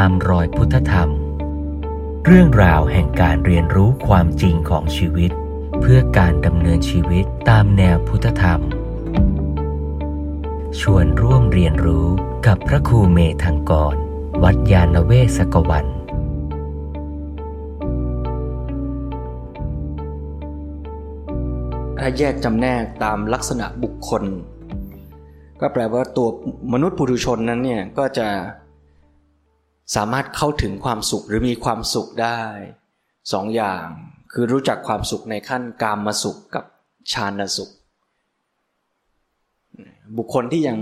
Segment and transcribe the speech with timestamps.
[0.00, 1.10] ตามรอยพุทธธรรม
[2.26, 5.30] เรื่องราวแห่งการเรียนรู้ความจริงของชีวิต
[5.80, 8.60] เพื่อการดำเนินชีวิตตามแนวพุทธธรรม
[10.80, 12.06] ชวนร่วมเรียนรู้
[12.46, 13.94] กับพระครูเมธังกร
[14.42, 15.86] วัดยาณเวศกวัน
[21.98, 24.22] ถ้าแยกจำแนกตามลักษณะบุคคล
[25.60, 26.28] ก็แปลว่าตัว
[26.72, 28.28] มนุษย์ปุถุชนนั้นเนี่ยก็จะ
[29.94, 32.42] สามารถเข้าถึงความสุขหรือมีความสุขได้
[33.32, 33.86] สองอย่าง
[34.32, 36.64] คือรู้จักความสุขในขั้นกามมาสุขกับ
[37.12, 37.70] ฌานสุข
[40.16, 40.78] บุคคลที่ยัง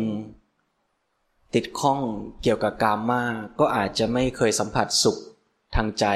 [1.54, 2.00] ติดข้อง
[2.42, 5.18] เกี่ยวกับกามมากก็อาจจะไม่เคยสัมผัสสุข
[5.74, 6.06] ทางใจ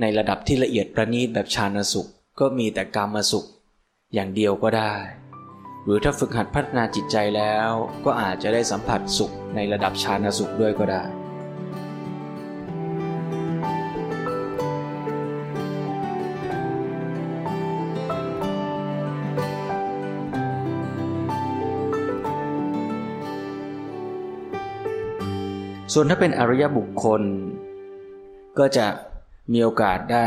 [0.00, 2.08] ในระดับที่ละเอียดประณีตแบบฌานสุข
[2.40, 3.46] ก็มีแต่กามมาสุข
[4.14, 4.94] อย่างเดียวก็ได้
[5.84, 7.70] หรือถ้าฝึกหัดพัฒนาจิตใจแล้ว
[8.04, 11.25] ก็อาจจะได้สัมผัสสุขในระดับฌานสุขด้วยก็ได้
[25.98, 27.22] ส่วนถ้าเป็นอริยบุคคล
[28.58, 28.86] ก็จะ
[29.52, 30.26] มีโอกาสได้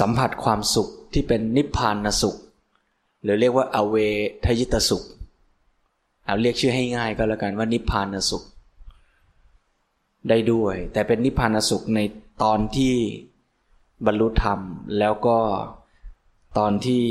[0.00, 2.36] สัมผัสความสุขที่เป็นนิพพานสุข
[3.22, 3.96] หรือเรียกว่าอเว
[4.44, 5.04] ทยิตสุข
[6.24, 8.42] เอาเรียกชื่อให้ง่ายก็แล้วกันว่านิพพานสุข
[10.28, 12.00] ได้ด้วย แต่เป็นนิพพานสุขใน
[12.42, 12.94] ตอนที่
[14.06, 14.60] บรรลุธรรม
[14.98, 15.38] แล้วก็
[16.58, 17.04] ตอนที่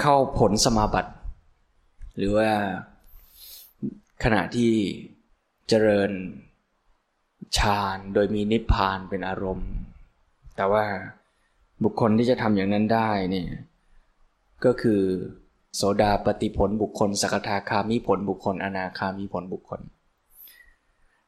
[0.00, 1.12] เข้าผลสมาบัติ
[2.16, 2.50] หรือว่า
[4.24, 4.72] ขณะที่
[5.68, 6.10] เจริญ
[7.58, 9.70] ฌานโดยมีนิพพานเป็นอารมณ์
[10.56, 10.84] แต่ว่า
[11.84, 13.48] บุคคลที่จะทำอย่างนั้นได้เนี่ย
[14.64, 15.00] ก็คือ
[15.76, 19.80] โสดาปฏิผลบุคคล สกทาคามิผลบุคคล อนาคามิผลบุคคล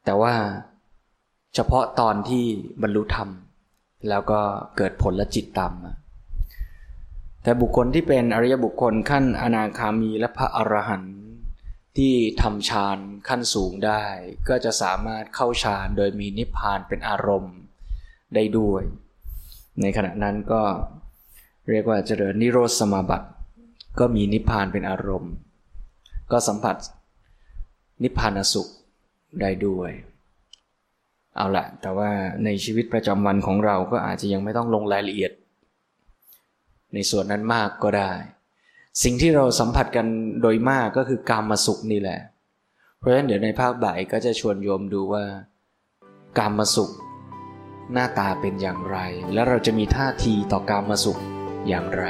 [0.05, 0.33] แต่ว่า
[1.55, 2.45] เฉพาะตอนที่
[2.81, 3.29] บรรลุธรรม
[4.09, 4.39] แล้วก็
[4.77, 5.73] เกิดผลและจิตตาม
[7.43, 11.13] แต่บุคคลที่เป็นอริยบุคคลขั้นอนาคามีและพระอรหันต์
[11.97, 12.97] ที่ทำฌาน
[13.29, 14.03] ขั้นสูงได้
[14.49, 17.55] ก็จะสามารถเข้าฌานโดยมีนิพพานเป็นอารมณ์
[18.35, 18.83] ได้ด้วย
[19.81, 20.63] ในขณะนั้นก็
[21.69, 23.27] เรียกว่าเจริญนิโรธสมาบัติ
[23.99, 25.33] ก็มีนิพพานเป็นอารมณ์
[26.31, 26.77] ก็สัมผัส
[28.03, 28.67] นิพพานสุข
[29.41, 29.91] ได้ด้วย
[31.35, 32.11] เอาละแต่ว่า
[32.45, 35.31] ในชีวิตประจำวันของเราก็อาจจะยังไม่ต้องลงรายละเอียด
[36.93, 38.11] ในส่วนนั้นมากก็ได้
[39.03, 40.07] สิ่งที่เราสัมผัสกัน
[40.41, 42.19] โดยมากก็คือกามมาสุขนี่แหละ
[42.97, 45.23] เพราะฉะนั้นเดี๋ยวในภาคบ่ายก็จะชวนโยมดูว่า
[46.37, 46.91] กามมาสุข
[47.93, 48.97] หน้าตาเป็นอย่างไร
[49.33, 51.19] แล้วเราจะมีท่าทีต่อกามมาสุข
[51.67, 52.03] อย่างไร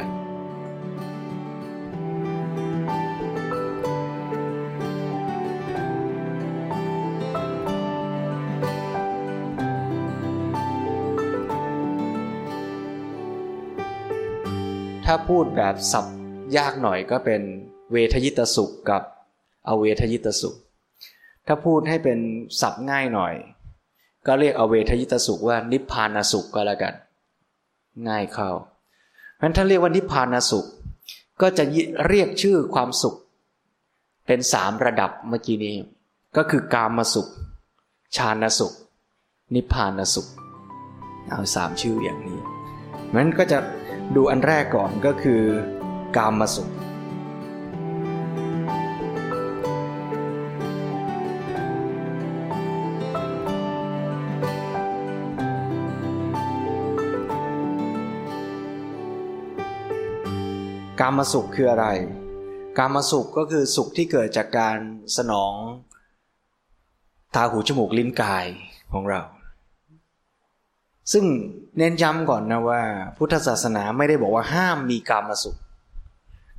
[15.05, 16.18] ถ้าพูดแบบสับ
[16.57, 17.41] ยากหน่อยก็เป็น
[17.91, 19.01] เวทยิตสุขกับ
[19.67, 20.55] อเวทยิตสุข
[21.47, 22.19] ถ้าพูดให้เป็น
[22.61, 23.33] ศัพท์ง่ายหน่อย
[24.27, 26.93] ก็เรียกอเวทยิตสุขว่านิพพานสุขก็แล้วกัน
[28.09, 28.49] ง่ายเข้า
[29.37, 30.65] เพราะถ้าเรียกว่านิพพานสุข
[31.41, 31.63] ก็จะ
[32.07, 33.15] เรียกชื่อความสุข
[34.27, 35.75] เป็นสามระดับเมื่อกี้นี้
[36.37, 37.27] ก็คือกามสุข
[38.15, 38.73] ชานสุข
[39.55, 40.27] นิพพานสุข
[41.29, 42.39] เอาสามชื่ออย่างนี้
[43.15, 43.57] มันก็จะ
[44.15, 45.41] ดูอันแรกก่อนก็คือ
[46.17, 46.69] กามสุข
[60.99, 61.87] กามสุขคืออะไร
[62.77, 64.77] กามสุขก็คือสุขที่เกิดจากการ
[65.17, 65.53] สนอง
[67.35, 68.45] ตาหูจมูกลิ้นกาย
[68.93, 69.21] ของเรา
[71.11, 71.25] ซึ่ง
[71.77, 72.81] เน้นย้ำก่อนนะว่า
[73.17, 75.57] พุทธศาสนาไม่ได้บอกว่าห้ามมีกามสุข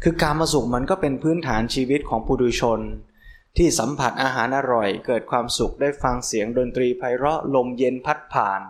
[0.03, 2.81] คือการมาสุขมันก็เป็นพื้นฐานชีวิตของผู้ดุชน
[3.57, 8.61] ที่สัมผัสอาหารอร่อย เกิดความสุขได้ฟังเสียงดนตรีไพเราะลมเย็นพัดผ่าน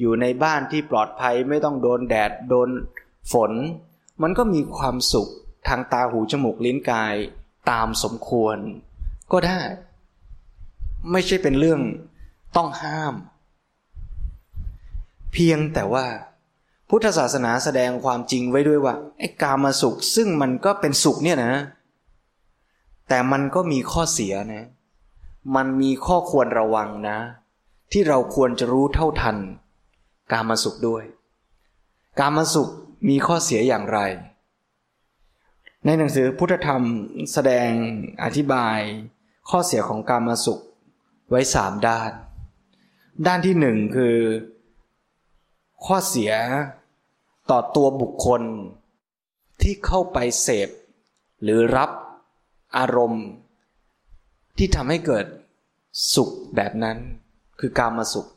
[0.00, 2.68] อยู่ในบ้านที่ปลอดภัยไม่ต้องโดนแดดโดน
[3.32, 3.52] ฝน
[4.22, 5.28] มันก็มีความสุข
[5.68, 7.14] ทางตาหูจมูกลิ้นกาย
[7.70, 8.58] ตามสมควร
[9.32, 9.60] ก็ได้
[11.10, 11.80] ไม่ใช่เป็นเรื่อง
[12.56, 13.14] ต้องห้าม
[15.32, 16.06] เพียงแต่ว่า
[16.94, 21.54] พุทธศาสนาแสดงความจริงไว้ด้วยว่าไอ้กามาสุขซึ่งมันก็เป็นสุขเนี่ยนะ
[23.08, 24.66] แต่มันก็มีข้อเสียนะ
[25.56, 27.18] มันมีข้อควรระวังนะ
[27.92, 29.36] ที่เราควรจะรู้เท่าทัน
[30.32, 31.04] กามาสุขด้วย
[32.18, 32.68] กามาสุข
[33.08, 33.98] มีข้อเสียอย่างไร
[35.84, 36.82] ในหนังสือพุทธธรรม
[37.32, 37.68] แสดง
[38.24, 38.78] อธิบาย
[39.50, 40.60] ข้อเสียของกามาสุข
[41.30, 42.12] ไว้สามด้าน
[43.26, 44.16] ด้านที่หนึ่งคือ
[45.84, 46.32] ข้อเสีย
[47.50, 48.42] ต่อตัวบุคคล
[49.62, 50.68] ที่เข้าไปเสพ
[51.42, 51.90] หรือรับ
[52.76, 53.26] อารมณ์
[54.56, 55.26] ที่ทำให้เกิด
[56.14, 56.98] สุขแบบนั้น
[57.60, 58.28] คือการมาสุข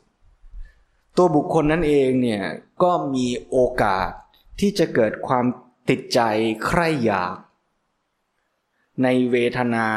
[1.16, 2.42] ตัวบุคคลนั้นเองเนี่ย
[2.82, 4.10] ก็มีโอกาส
[4.60, 5.44] ที่จะเกิดความ
[5.88, 6.20] ติดใจ
[6.66, 7.36] ใคร่อยาก
[9.02, 9.88] ในเวทนา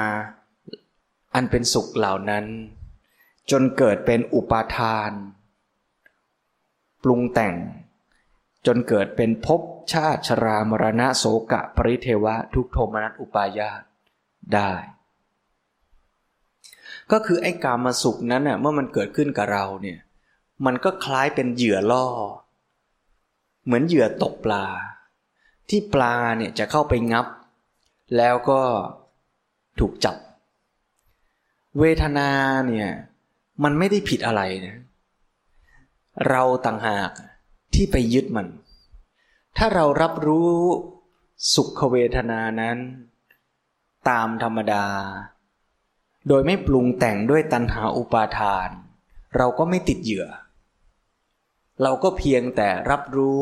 [1.33, 2.45] อันเป็นสุขเหล่านั้น
[3.51, 5.11] จนเกิดเป็นอุปาทาน
[7.03, 7.55] ปรุงแต่ง
[8.65, 9.61] จนเกิดเป็นภพ
[9.93, 13.81] ชาติชรามรณะโสกะ ปริเทวะ ทุกโทมนัสอุปายาต
[14.53, 14.71] ได้
[17.11, 19.99] ก็คือไอ้กามาสุขนั้นน่ะเมื่อมันเกิดขึ้นกับเราเนี่ย
[20.65, 22.07] มันก็คล้ายเป็นเหยื่อล่อ
[23.65, 24.65] เหมือนเหยื่อตกปลา
[25.69, 27.27] ที่ปลาเนี่ยจะเข้าไปงับ
[28.17, 28.61] แล้วก็
[29.79, 30.15] ถูกจับ
[31.79, 32.29] เวทนา
[32.67, 32.89] เนี่ย
[33.63, 34.77] มันไม่ได้ผิดอะไรนะ
[36.29, 37.11] เราต่างหาก
[37.73, 38.47] ที่ไปยึดมัน
[39.57, 40.51] ถ้าเรารับรู้
[41.53, 42.77] สุขเวทนานั้น
[44.09, 44.85] ตามธรรมดา
[46.27, 48.69] โดยไม่ปรุงแต่งด้วยตัณหาอุปาทาน
[49.37, 50.27] เราก็ไม่ติดเหยื่อ
[51.81, 53.41] เราก็เพียงแต่รับรู้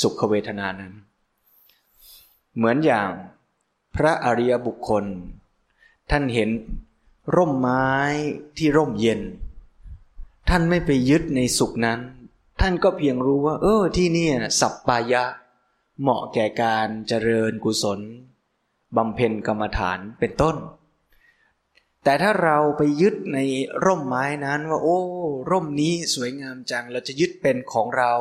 [0.00, 0.92] สุขเวทนานั้น
[2.56, 3.10] เหมือนอย่าง
[3.96, 5.04] พระอริยบุคคล
[6.10, 6.50] ท่านเห็น
[7.36, 7.86] ร่มไม้
[8.56, 9.20] ที่ร่มเย็น
[10.48, 11.98] ท่านไม่ไปยึดในสุขนั้น
[12.60, 14.28] ท่านก็เพียงรู้ว่า เออที่นี่
[14.60, 15.24] สัปปายะ
[16.00, 18.00] เหมาะแก่การเจริญกุศล
[18.96, 20.56] บำเพ็ญกรรมฐานเป็นต้น
[22.04, 23.38] แต่ถ้าเราไปยึดใน
[23.84, 25.00] ร่มไม้นั้นว่า โอ้
[25.50, 28.14] ร่มนี้สวยงามจังเราจะยึดเป็นของเรา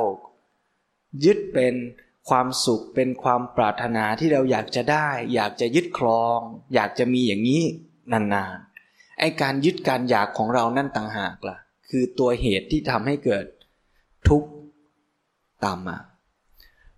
[1.26, 1.76] ยึดเป็น
[2.30, 6.40] ความสุขเป็นความปรารถนาที่เราอยากจะได้ อยากจะยึดครอง
[6.74, 7.64] อยากจะมีอย่างนี้
[8.12, 11.58] นานๆไอการยึดการอยากของเรานั่นต่างหากละ่ะ
[11.90, 13.46] คือตัวเหตุที่ทำให้เกิด
[14.28, 14.50] ทุกข์
[15.64, 15.98] ตามมา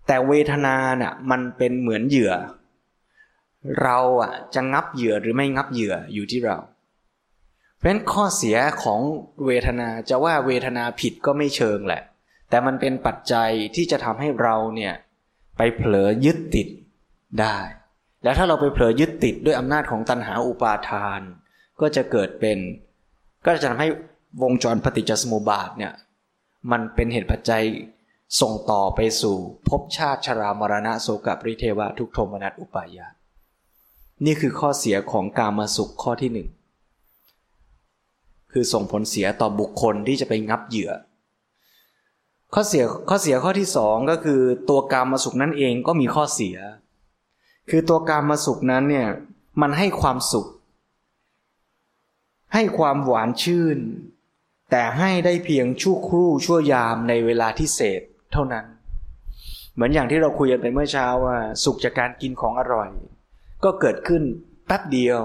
[0.06, 2.32] แต่เวทนาเนะ่ะมันเป็นเหมือนเหยื่อ
[3.82, 6.58] เราอะจะงับเหยื่อหรือไม่งับเหยื่ออยู่ที่เรา
[7.76, 9.00] เพราะฉะนั้นข้อเสียของ
[9.46, 12.02] เวทนาจะว่าเวทนาผิดก็ไม่เชิงแหละ
[12.50, 14.94] แต่มันเป็นปัจจัยที่จะทำให้เราเนี่ย
[15.56, 16.68] ไปเผลอยึดติด
[17.40, 17.58] ได้
[18.24, 21.20] แล้วถ้าเราไปเผลอยึดติดด้วยอำนาจของตัณหาอุปาทาน
[21.80, 22.58] ก็จะเกิดเป็น
[23.44, 23.88] ก็จะทำให้
[24.42, 25.92] วงจรปฏิจจสมุปบาทเนี่ย
[26.70, 27.64] มันเป็นเหตุปัจจัย
[28.40, 29.36] ส่งต่อไปสู่
[29.68, 33.14] ภพชาติชรามรณะโสกปริเทวะทุกโทมนัสอุปายาต
[34.24, 36.48] นี่คือข้อเสียของกามาสุขข้อที่หนึ่ง
[38.52, 40.92] คือส่งผลเสียต่อบุคคลที่จะไปงับเหยื่อ
[42.54, 46.56] ข้อเสียข้อเสียข้อที่สองก็คือตัวกามมาสุขนั่นเองก็มีข้อเสีย
[47.70, 49.08] คือตัวกามมาสุขนั้นเนี่ย
[49.60, 50.46] มันให้ความสุข
[52.54, 53.78] ให้ความหวานชื่น
[54.70, 58.02] แต่ให้ได้เพียงชั่วครู่ชั่วยามในเวลาที่เสพ
[58.32, 58.66] เท่านั้น
[59.74, 62.90] เหมือนอย่างที่เราคุยกันไปเมื่อเช้าว่าสุขจากการกินของอร่อย
[63.64, 64.22] ก็เกิดขึ้น
[64.66, 65.22] แป๊บเดียว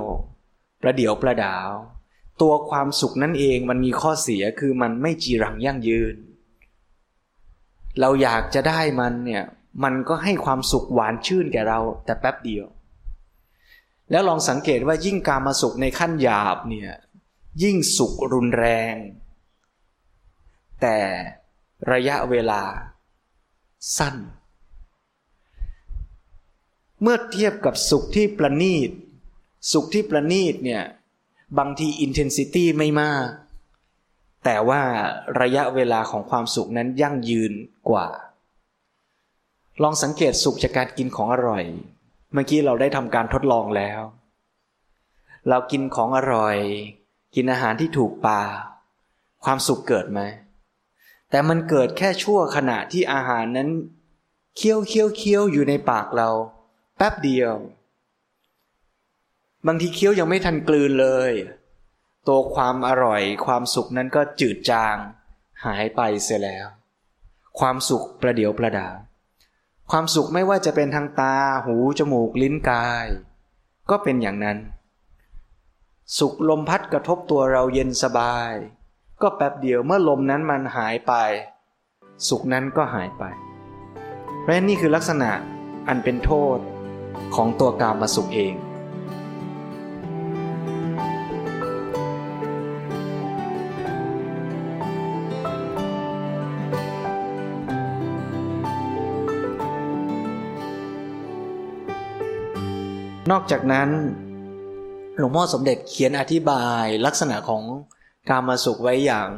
[0.81, 1.69] ประเดี๋ยวประดาว
[2.41, 6.15] ตัวความสุขนั่นเองมันมีข้อเสียคือมันไม่จีรังยั่งยืน
[7.99, 9.43] เราอยากจะได้มันเนี่ย
[9.83, 12.65] มันก็ให้ความสุขหวานชื่นแก่เรา แต่แป๊บเดียว
[14.11, 16.91] แล้วลองสังเกตว่ายิ่งการมาสุขในขั้นหยาบเนี่ย
[17.63, 18.95] ยิ่งสุขรุนแรง
[20.81, 20.97] แต่
[21.91, 22.61] ระยะเวลา
[23.97, 24.15] สั้น
[27.01, 28.89] เมื่อเทียบกับสุขที่ประณีต
[29.71, 30.83] สุขที่ประณีตเนี่ย
[31.57, 33.27] บางทีอินเทนซิตี้ไม่มาก
[34.45, 34.81] แต่ว่า
[35.41, 37.53] ระยะเวลาของความสุขนั้นยั่งยืน
[37.89, 38.07] กว่า
[39.83, 41.63] ลองสังเกตสุขจากการกินของอร่อย
[42.33, 44.01] เมื่อกี้เราได้ทำการทดลองแล้ว
[45.49, 46.57] เรากินของอร่อย
[47.35, 48.41] กินอาหารที่ถูกปา
[49.43, 50.21] ความสุขเกิดไหม
[51.29, 53.69] แต่มันเกิดแค่ชั่วขณะที่อาหารนั้น
[54.57, 56.29] เคี้ยวเคี้ยวเคี้ยวอยู่ในปากเรา
[56.97, 57.53] แป๊บเดียว
[59.67, 61.31] บางทีเคี้ยวยังไม่ทันกลืนเลย
[62.27, 64.97] ตัวความอร่อยความสุขนั้นก็จืดจาง
[65.65, 66.67] หายไปเสียแล้ว
[67.59, 68.89] ความสุขประเดียวประดา
[69.91, 73.07] ความสุขไม่ว่าจะเป็นทางตาหูจมูกลิ้นกาย
[73.89, 74.57] ก็เป็นอย่างนั้น
[76.17, 78.53] สุขลมพัดกระทบตัวเราเย็นสบาย
[79.25, 81.13] ก็แป๊บเดียวเมื่อลมนั้นมันหายไป
[82.27, 83.23] สุขนั้นก็หายไป
[84.41, 85.29] เพราะนี่คือลักษณะ
[85.87, 86.57] อันเป็นโทษ
[87.35, 88.53] ของตัวกามาสุขเอง
[103.31, 103.89] นอกจากนั้น
[105.17, 107.63] หลวงพ่อสมเด็จเขียนอธิบายลักษณะของ
[108.29, 109.29] การมาสุขไว้อย่าง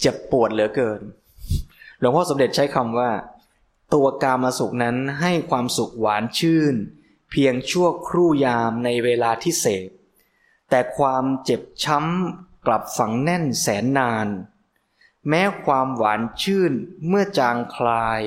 [0.00, 1.00] เจ็บปวดเหลือเกิน
[1.98, 3.10] หลวงพ่อสมเด็จใช้คำว่า
[3.94, 6.74] ตัวกามาสุขนั้นให้ความสุขหวานชื่น
[7.30, 9.90] เพียงชั่วครู่ยามในเวลาที่เสพ
[10.70, 14.28] แต่ความเจ็บช้ำกลับฝังแน่นแสนนาน
[15.28, 16.72] แม้ความหวานชื่น
[17.06, 18.20] เมื่อจางคลาย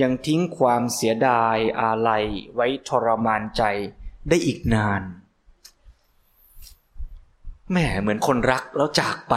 [0.00, 3.62] ยังทิ้งความเสียดายอาลัยไว้ทรมานใจ
[4.28, 5.02] ได้อีกนาน
[7.72, 9.34] แม่เหมือนคนรักแล้วจากไป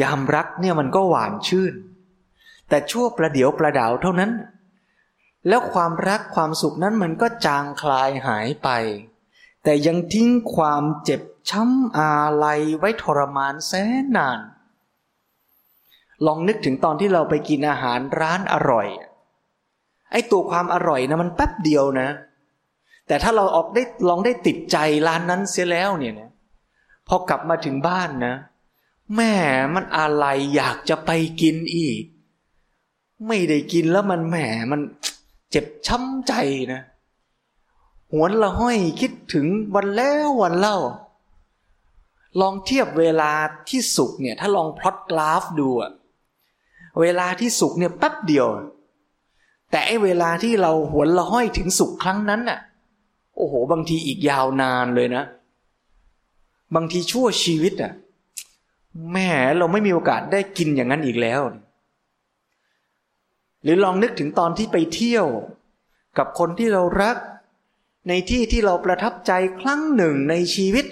[0.00, 1.74] ยามรักเนี่ยมันก็หวานชื่น
[2.68, 4.32] แต่ชั่วประเดี๋ยวประดาวเท่านั้น
[5.48, 8.68] แล้วความรักความสุขนั้นมันก็จางคลายหายไป
[9.64, 12.12] แต่ยังทิ้งความเจ็บช้ำอา
[12.44, 14.40] ลัยไว้ทรมานแสนนาน
[16.26, 18.86] ลองนึกถึงตอนที่เราไปกินอาหารร้านอร่อย
[20.12, 22.08] ไอ้ตัวความอร่อยนะมันแป๊บเดียวนะ
[23.06, 26.31] แต่ถ้าเราออกได้ลองได้ติดใจร้านนั้นเสียแล้วเนี่ยนะ
[27.14, 28.34] พอกลับมาถึงบ้านนะ
[29.16, 29.32] แม่
[29.74, 30.26] มันอะไร
[30.56, 32.02] อยากจะไปกินอีก
[33.26, 34.36] ไม่ได้กินแล้วมันแหม
[34.72, 34.80] มัน
[35.50, 36.32] เจ็บช้ำใจ
[36.72, 36.80] นะ
[38.12, 40.76] หวนละห้อยคิดถึงวันแล้ววันเล่า
[42.40, 43.32] ลองเทียบเวลา
[43.68, 45.90] ที่สุกเนี่ย ถ้าลองพลอตกราฟดูอะ
[47.00, 48.46] เวลาที่สุกเนี่ยแป๊บเดียว
[49.70, 52.58] แต่ไอเวลาที่เราหวนละห้อยถึงสุกครั้งนั้นน่ะ
[53.36, 55.24] โอ้โห บางทีอีกยาวนานเลยนะ
[56.74, 57.92] บางทีชั่วชีวิตอะ
[59.10, 59.16] แหม
[59.58, 61.40] เราไม่มีโอกาสได้กินอย่างนั้นอีกแล้ว
[63.62, 65.26] หรือลองนึกถึงตอนที่ไปเที่ยว
[66.18, 67.16] กับคนที่เรารัก
[68.08, 70.84] ในที่ที่เราประทับใจครั้งหนึ่งในชีวิต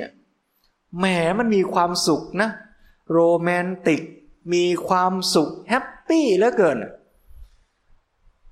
[0.98, 1.06] แหม
[1.38, 2.50] มันมีความสุขนะ
[3.12, 4.02] โรแมนติก
[4.54, 6.78] มีความสุขแฮปปี้เหลือเกิน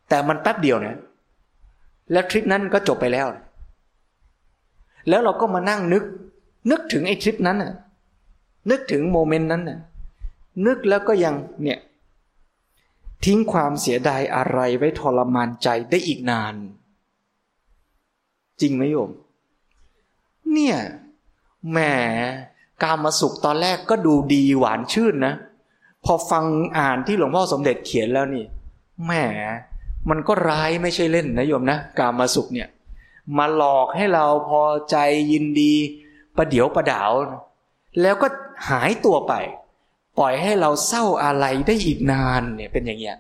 [0.09, 0.99] แต่มันแป๊บเดียวนะ
[2.13, 3.27] และทริปนั้นก็จบไปแล้ว
[5.09, 6.05] แล้วเราก็มานั่งนึก
[6.71, 7.73] นึกถึงไอ้ทริปนั้นน่ะ
[8.71, 9.79] นึกถึงโมเมนต์นั้นน่ะ
[10.67, 11.79] นึกแล้วก็ยังเนี่ย
[13.25, 16.55] ทิ้งความเสียดายอะไรไว้ทรมานใจได้อีกนาน
[18.61, 19.11] จริงไหมโยม
[20.53, 20.77] เนี่ย
[21.71, 21.79] แหม
[22.83, 25.35] การมาสุขตอนแรกก็ดูดีหวานชื่นนะ
[26.05, 26.45] พอฟัง
[26.79, 28.45] อ่านที่หลวงพ่อสมเด็จเขียนแล้วนี่
[29.05, 29.13] แหม
[30.11, 32.69] มันก็ร้ายไม่ใช่เล่นนะโยมนะ การมาสุขเนี่ย
[33.39, 34.97] มาหลอกให้เราพอใจ
[35.33, 35.75] ยินดี
[36.39, 37.13] ประเดี๋ยวประดาว
[38.03, 38.27] แล้วก็
[38.69, 39.33] หายตัวไป
[40.19, 43.17] ปล่อยให้เราเศร้าอะไรได้อีกนานเนี่ยเป็นอย่างเงี้ย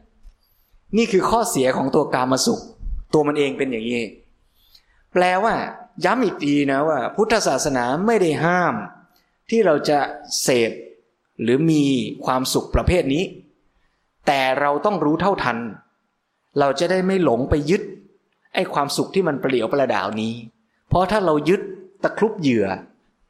[0.97, 2.61] นี่คือข้อเสียของตัวกามาสุข
[3.15, 4.03] ตัวมันเองเป็นอย่างนี้
[5.13, 5.55] แปลว่า
[6.05, 8.75] ย้ำอีกทีนะว่า พุทธศาสนาไม่ได้ห้าม
[9.51, 9.99] ที่เราจะ
[10.43, 10.73] เสพ
[11.43, 11.85] หรือมี
[12.25, 13.25] ความสุขประเภทนี้
[14.27, 15.59] แต่เราต้องรู้เท่าทัน
[16.59, 17.83] เราจะได้ไม่หลงไปยึด
[18.55, 20.35] ไอ้ความสุขที่มันเปลี่ยวประดาวนี้
[20.89, 21.61] เพราะถ้าเรายึด
[22.03, 22.67] ตะครุบเหยื่อ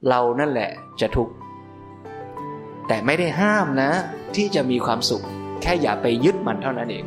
[0.07, 1.35] เรานั่นแหละจะทุกข์
[2.89, 3.91] แต่ไม่ได้ห้ามนะ
[4.37, 5.25] ที่จะมีความสุข
[5.63, 7.07] แค่อย่าไปยึดมันเท่านั้นเอง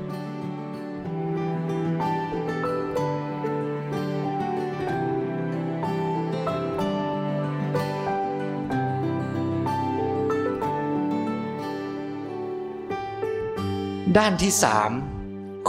[14.17, 14.91] ด้านที่สาม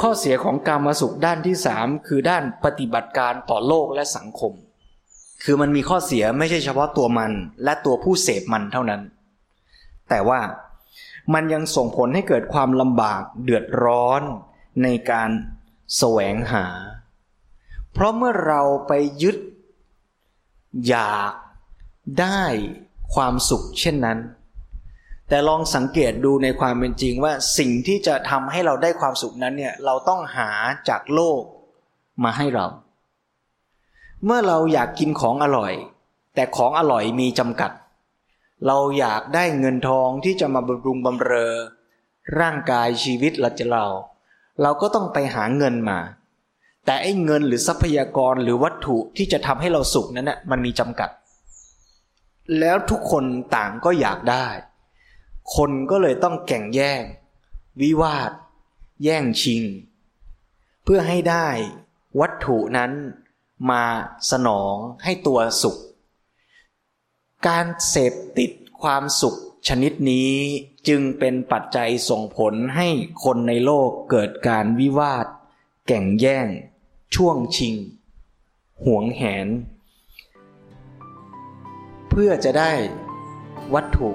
[0.01, 4.55] ข้อเสียของการมาสุขด้านที่สามคือด้านปฏิบัติการต่อโลกและสังคม
[5.45, 7.33] คือมันมีข้อเสียไม่ใช่เฉพาะตัวมัน
[7.65, 9.01] และตัวผู้เสพมันเท่านั้น
[10.09, 10.41] แต่ว่า
[11.35, 14.23] มันยังส่งผลให้เกิดความลำบากเดือดร้อน
[14.83, 15.31] ในการ
[15.97, 16.67] แสวงหา
[17.93, 19.37] เพราะเมื่อเราไปยึด
[20.89, 21.33] อยาก
[22.21, 22.43] ได้
[23.15, 24.19] ความสุขเช่นนั้น
[25.29, 30.51] แต่ลองสังเกตดูในความเป็นจริงว่าสิ่งที่จะทำให้เราได้ความสุขนั้นเนี่ยเราต้องหา
[30.89, 31.43] จากโลก
[32.25, 32.67] มาให้เรา
[34.25, 35.73] เมื่อเราอยากกินของอร่อย
[36.35, 37.73] แต่ของอร่อยมีจำกัด
[38.67, 41.55] เราอยากได้เงินทองที่จะมาบำรุงบำเรอ
[42.39, 43.87] ร่างกายชีวิตเราจะเรา
[44.63, 45.99] เราก็ต้องไปหาเงินมา
[46.85, 51.11] แต่ไอ้เงินหรือทรัพยากรหรือวัตถุที่จะทำให้เราสุขนั้นนะมันมีจำกัด
[52.59, 53.25] แล้วทุกคน
[53.57, 54.47] ต่างก็อยากได้
[55.57, 57.03] คนก็เลยต้องแข่งแย่ง
[57.81, 58.33] วิวาท
[59.05, 59.63] แย่งชิง
[60.85, 61.49] เพื่อให้ได้
[62.21, 62.93] วัตถุนั้น
[63.71, 63.85] มา
[64.31, 65.77] สนองให้ตัวสุข
[67.47, 68.51] การเสพติด
[68.83, 69.39] ความสุข
[69.69, 70.33] ชนิดนี้
[70.89, 72.89] จึงเป็นปัจจัยส่งผลให้
[73.25, 75.27] คนในโลกเกิดการวิวาท
[75.87, 76.47] แก่งแย่ง
[77.15, 77.75] ช่วงชิง
[78.85, 79.49] หวงแหน
[82.09, 82.73] เพื่อจะได้
[83.75, 84.11] วัตถุ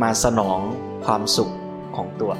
[0.00, 0.60] มาสนอง
[1.04, 1.52] ความสุข
[1.96, 2.32] ของตัว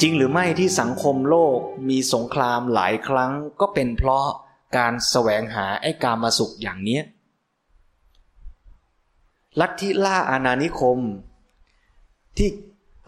[0.00, 4.26] จริงหรือไม่ที่สังคมโลกมีสงครามหลายครั้งก็เป็นเพราะ
[4.76, 7.02] การแสวงหาไอ้กามาสุขอย่างเนี้ย
[9.60, 10.98] ลัทธิล่าอาณานิคม
[12.36, 12.48] ที่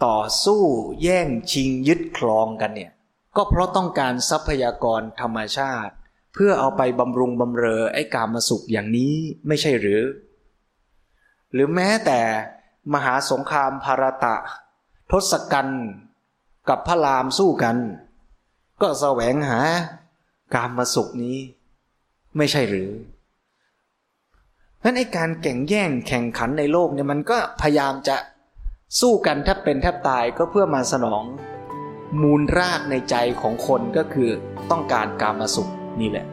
[0.05, 0.63] ต่อสู้
[1.03, 2.91] แย่งชิงยึดครองกันเนี่ย
[3.37, 5.93] ก็เพราะต้องการทรัพยากรธรรมชาติ
[6.33, 9.13] เพื่อเอาไปบำรุงบำเรอไอ้กามาสุขอย่างนี้
[9.47, 10.01] ไม่ใช่หรือ
[11.53, 12.19] หรือแม้แต่
[12.93, 14.35] มหาสงครามภารตะ
[15.11, 15.83] ทศกัณฐ์
[16.69, 17.77] กับพระรามสู้กัน
[18.81, 19.59] ก็แสวงหา
[20.53, 21.37] กามมาสุขนี้
[22.37, 22.91] ไม่ใช่หรือ
[24.83, 28.17] นั้นไอการแข่งแย่งแข่งขันในโลกเนี่ยมันก็พยายามจะ
[28.99, 31.23] สู้กันแทบเป็นแทบตายก็เพื่อมาสนอง
[32.21, 34.29] มูลรากในใจของคนก็คือ
[34.71, 35.69] ต้องการการมาสุข
[36.01, 36.25] นี่แหละ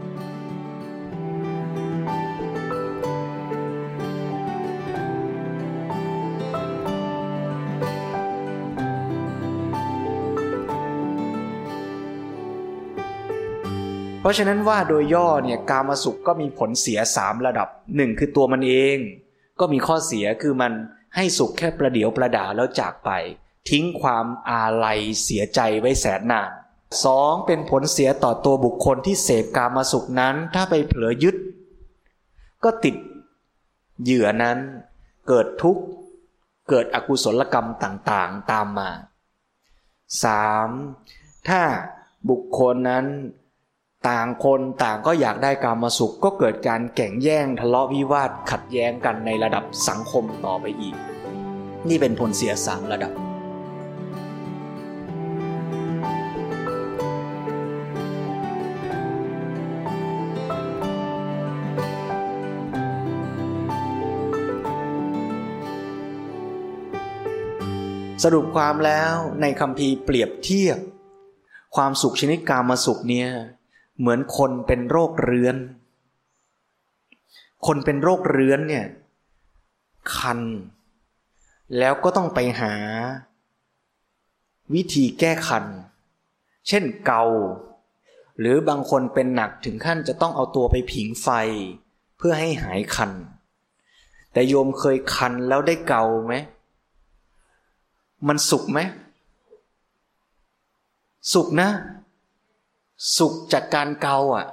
[14.28, 18.99] ราะฉะนั้นว่าโดยย่อเนี่ยกามาสุขก็มีผลเสียสามระดับหนึ่งคือตัวมันเอง
[19.61, 20.73] ก็มีข้อเสียคือมัน
[21.16, 23.11] ให้สุขแค่ประเดี๋ยวประดาแล้วจากไป
[23.68, 26.50] ทิ้งความอาลัยเสียใจไว้แสนนาน
[27.04, 31.37] สองเป็นผลเสียต่อตัวบุคคลที่เสพกามาสุขนั้น ถ้าไปเผลอยึด
[32.64, 32.97] ก็ติด
[34.02, 34.58] เหยื่อนั้น
[35.28, 35.82] เกิดทุกข์
[36.68, 38.90] เกิดอกุศลกรรมต่างๆตามมา
[40.25, 40.68] สาม
[41.49, 41.62] ถ้า
[42.30, 43.06] บุคคลนั้น
[44.09, 50.97] ต่างคนต่างก็อยากได้การมาสุขก็เกิดการแข่งแย่งทะเลาะวิวาทขัดแย้งกันในระดับสังคมต่อไปอีก
[51.88, 53.12] นี่เป็นผลเสียสามระดับ
[68.25, 70.79] สรุปความแล้วในคำพีเปรียบเทียบ
[71.77, 73.29] ความสุขชนิดกามาสุขเนี่ย
[73.98, 75.56] เหมือนคนเป็นโรคเรื้อน
[77.66, 78.87] คนเป็นโรคเรื้อนเนี่ย
[80.16, 80.40] คัน
[81.78, 82.74] แล้วก็ต้องไปหา
[84.74, 85.64] วิธีแก้คัน
[86.68, 87.24] เช่นเกา
[88.38, 91.28] หรือบางคนเป็นหนักถึงขั้นจะต้องเอาตัวไปผิงไฟ
[92.18, 93.11] เพื่อให้หายคัน
[94.32, 96.34] แต่โยมเคยคันแล้วได้เกาไหม
[98.28, 98.78] มันสุกไหม
[101.32, 101.68] สุกนะ
[103.16, 104.46] สุขจากการเกาอะ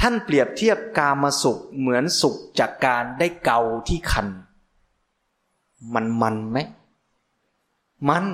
[0.00, 4.26] ท่านเปรียบเทียบกามาสุขเหมือนสุขจากการได้เกาที่คัน
[5.92, 6.58] มันมันไหม
[8.08, 8.26] มัน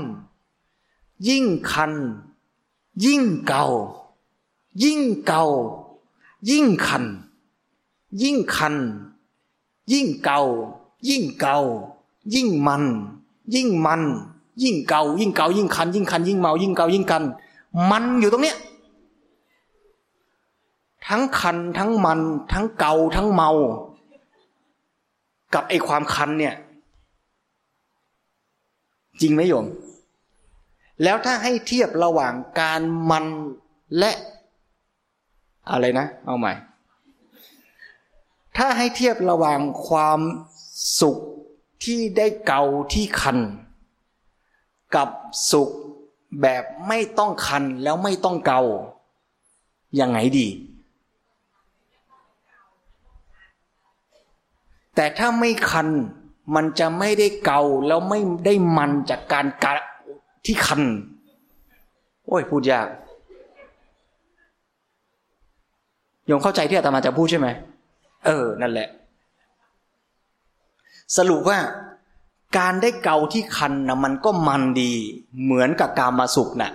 [1.28, 1.92] ยิ่งคัน
[3.04, 3.64] ยิ่งเกา
[4.82, 5.44] ยิ่งเกา
[6.50, 7.04] ยิ่งคัน
[8.22, 8.76] ยิ่งคัน
[9.92, 10.40] ยิ่งเกา
[11.08, 11.56] ยิ่งเกา
[12.34, 12.84] ยิ่งมัน
[13.54, 14.02] ยิ่งมัน
[14.62, 17.22] ยิ่งเกา ยิ่งเกา ยิ่งคัน ยิ่งคัน ยิ่งเมา ยิ่งเกา ยิ่งกัน
[17.90, 18.56] มันอยู่ตรงเนี้ย
[21.10, 22.20] ทั้งคันทั้งมัน
[22.52, 23.50] ทั้งเกาทั้งเมา
[25.54, 26.54] กับไอความคันเนี่ย
[29.20, 29.66] จริงไหมโยม
[31.02, 33.26] แล้วถ้าให้เทียบระหว่างการมัน
[33.98, 34.12] และ
[35.70, 36.52] อะไรนะ เอาใหม่
[38.56, 40.20] ถ้าให้เทียบระหว่างความ
[41.00, 41.18] สุข
[41.84, 43.38] ที่ได้เกาที่คัน
[44.96, 45.08] กับ
[45.50, 45.70] สุข
[46.42, 48.62] แบบไม่ต้องคันแล้วไม่ต้องเกา
[50.00, 50.48] ยังไงดี
[55.00, 55.88] แต่ถ้าไม่คัน
[56.54, 59.74] มันจะไม่ได้เกาแล้วไม่ได้มันจากการกะ
[60.44, 60.82] ที่คัน
[62.26, 62.88] โอ้ยพูดยาก
[66.30, 67.48] ยงเข้าใจที่อาตมาจะพูดใช่ไหม
[68.26, 68.88] เออ นั่นแหละ
[71.16, 71.58] สรุปว่า
[72.58, 74.92] การได้เกาที่คันนะมันก็มันดี
[75.42, 76.72] เหมือนกับการมาสุกนะ่ะ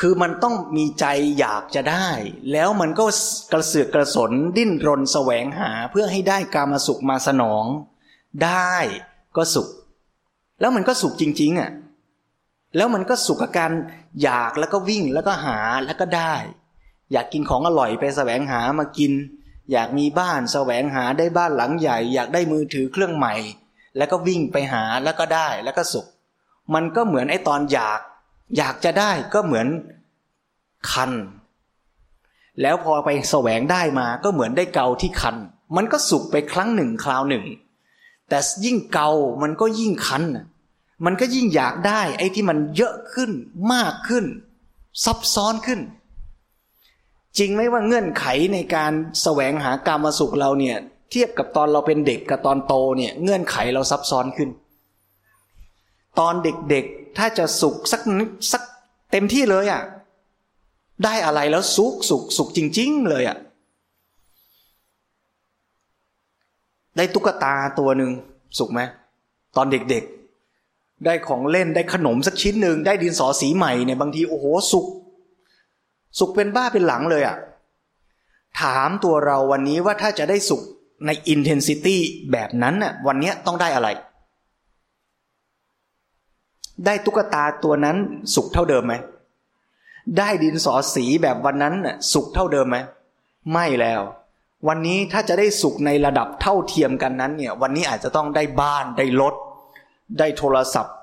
[0.00, 1.06] คือมันต้องมีใจ
[1.38, 2.08] อยากจะได้
[2.52, 3.04] แล้วมันก็
[3.52, 7.64] กระเสือกกระสนดิ้นรนแสวงหาเพื่อให้ได้กามาสุขมาสนอง
[8.44, 8.74] ได้
[9.36, 9.68] ก็สุข
[10.60, 11.70] แล้วมันก็สุขจริงๆอะ
[12.76, 13.72] แล้วมันก็สุขกับการ
[14.22, 16.34] อยากแล้วก็วิ่งแล้วก็หาแล้วก็ได้
[17.12, 19.12] อยากกินของอร่อยไปแสวงหามากิน
[19.72, 23.34] อยากมีบ้านแสวงหาได้บ้านหลังใหญ่ อยากได้มือถือเครื่องใหม่
[23.96, 26.06] แล้วก็วิ่งไปหาแล้วก็ได้แล้วก็สุข
[26.74, 28.00] มันก็เหมือนไอ้ตอนอยาก
[28.56, 29.66] อยากจะได้ก็เหมือน
[30.92, 31.12] คัน
[32.62, 35.36] แล้วพอไปแสวงได้มาก็เหมือนได้เกาที่คัน
[35.76, 37.44] มันก็สุกไปครั้งหนึ่งคราวหนึ่ง
[38.28, 39.10] แต่ยิ่งเกา
[39.42, 40.22] มันก็ยิ่งคัน
[41.04, 43.30] มันก็ยิ่งอยากได้ ไอ้ที่มันเยอะขึ้น
[43.72, 44.24] มากขึ้น
[45.04, 45.80] ซับซ้อนขึ้น
[47.38, 50.76] จริงไหมว่าเงื่อนไขในการแสวงหากามาสุขเราเนี่ย
[51.10, 54.50] เทียบกับตอนเราเป็นเด็กกับตอนโตเนี่ย เงื่อนไขเราซับซ้อนขึ้น
[56.18, 58.62] ตอนเด็กๆ ถ้าจะสุขสักนิดสัก
[59.12, 59.82] เต็มที่เลยอะ่ะ
[61.04, 63.36] ได้อะไรแล้วสุขสุขสุขจริง ๆ เลยอะ่ะ
[66.96, 68.10] ได้ตุ๊กตาตัวหนึ่ง
[68.58, 68.80] สุขไหม
[69.56, 74.86] ตอนเด็กๆ ได้ของเล่นได้ขนมสักชิ้นหนึ่งได้ดินสอสีใหม่เนี่ยบางทีโอ้โหสุข
[76.18, 77.36] สุขเป็นบ้าเป็นหลังเลยอะ่ะ
[78.60, 80.62] ถามตัวเราวันนี้ว่าถ้าจะได้สุข
[81.06, 82.00] ในอินเทนซิตี้
[82.32, 83.88] แบบนั้นน่ะวันนี้ต้องได้อะไร
[86.86, 87.96] ได้ตุ๊กตาตัวนั้น
[88.34, 88.94] สุขเท่าเดิมไหม
[90.18, 92.76] ได้ดินสอสีแบบวันนั้นน่ะสุขเท่าเดิมไหม
[93.52, 94.00] ไม่แล้ว
[94.68, 99.34] วันนี้ถ้าจะได้สุขในระดับเท่าเทียมกันนั้นเนี่ย วันนี้อาจจะต้องได้บ้านได้รถ
[100.18, 100.94] ได้โทรศัพท์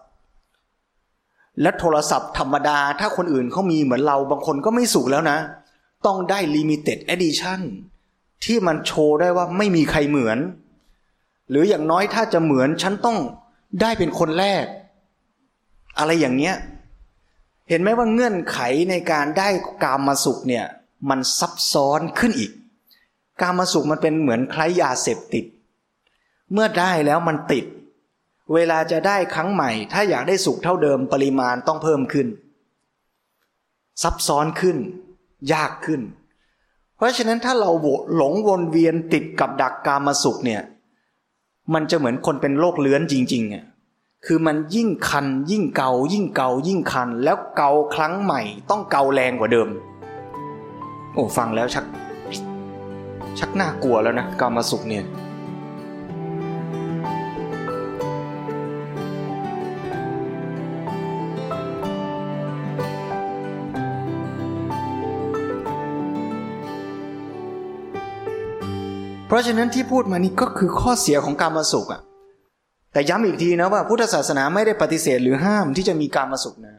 [1.62, 5.38] และโทรศัพท์ธรรมดา ถ้าคนอื่นเขามีเหมือนเราบางคนก็ไม่สุขแล้วนะ
[6.06, 7.60] ต้องได้ limited edition
[8.46, 10.38] ที่มันโชว์ได้ว่าไม่มีใครเหมือน
[11.50, 13.18] หรืออย่างน้อยถ้าจะเหมือนฉันต้อง
[13.82, 14.66] ได้เป็นคนแรก
[15.98, 16.56] อะไรอย่างเงี้ย
[17.70, 19.48] เห็นไหมว่าเงื่อนไขในการได้
[19.84, 20.66] กามาสุขเนี่ย
[21.10, 22.52] มันซับซ้อนขึ้นอีก
[23.42, 25.46] กามาสุขมันเป็นเหมือนคล้ายยาเสพติด
[26.54, 27.66] เมื่อได้แล้วมันติด
[28.54, 32.28] เวลาจะได้ครั้งใหม่ ถ้าอยากได้สุขเท่าเดิมปริมาณต้องเพิ่มขึ้น
[34.04, 34.78] ซับซ้อนขึ้น
[35.54, 36.02] ยากขึ้น
[36.96, 37.72] เพราะฉะนั้นถ้าเรา
[38.16, 40.62] หลงวนเวียนติดกับดักกามาสุขเนี่ย
[41.74, 43.64] มันจะเหมือนคนเป็นโรคเลื้อนจริงๆอะ
[44.26, 49.70] คือมันยิ่งคัน ยิ่งเกา ยิ่งเกา ยิ่งคัน แล้วเกาครั้งใหม่ ต้องเกาแรงกว่าเดิม
[51.14, 51.86] โอ้ฟังแล้วชัก
[53.40, 55.04] ชักน่ากลัวแล้วนะกามาสุขเนี่ย
[69.28, 72.02] เพราะฉะนั้นที่พูดมานี้ก็คือข้อเสียของการมาสุขอะ
[72.94, 76.76] แต่ย้ำอีกทีนะว่าพุทธศาสนาไม่ได้ปฏิเสธหรือห้ามที่จะมีการมาสุขนะ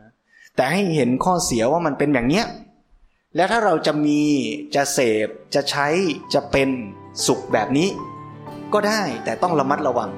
[0.57, 2.47] แต่ให้เห็นข้อเสียว่ามันเป็นอย่างเนี้ย
[3.37, 4.21] และถ้าเราจะมี
[4.75, 5.89] จะเสพ จะใช้
[6.35, 6.69] จะเป็น
[7.27, 7.89] สุขแบบนี้
[8.73, 10.11] ก็ได้แต่ต้องระมัดระวัง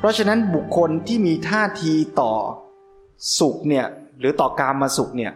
[0.00, 2.32] เพราะฉะนั้นบุคคลที่มีท่าทีต่อ
[3.38, 3.86] สุขเนี่ย
[4.18, 5.32] หรือต่อการมาสุขเนี่ย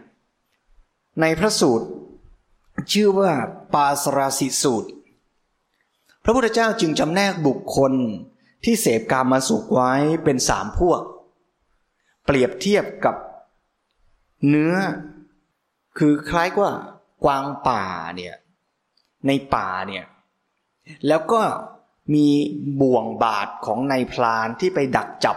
[1.20, 1.86] ในพระสูตร
[2.92, 3.32] ชื่อว่า
[3.74, 4.90] ปาสราสิสูตร
[6.24, 7.92] พระพุทธเจ้าจึงจำแนกบุคคล
[8.64, 9.92] ที่เสพกามาสุขไว้
[10.24, 11.00] เป็นสามพวก
[12.24, 13.16] เปรียบเทียบกับ
[14.48, 14.74] เนื้อ
[15.98, 16.70] คือคล้ายกว่า
[17.24, 17.84] กวางป่า
[18.16, 18.34] เนี่ย
[19.26, 20.04] ในป่าเนี่ย
[21.08, 21.42] แล้วก็
[22.12, 22.26] มี
[22.80, 25.36] บ่วงบาดของนายพลานที่ไปดักจับ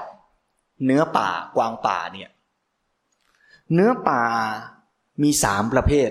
[0.86, 2.30] เนื้อป่ากวางป่าเนี่ย
[3.73, 4.23] เนื้อป่า
[5.21, 6.10] มีสามประเภท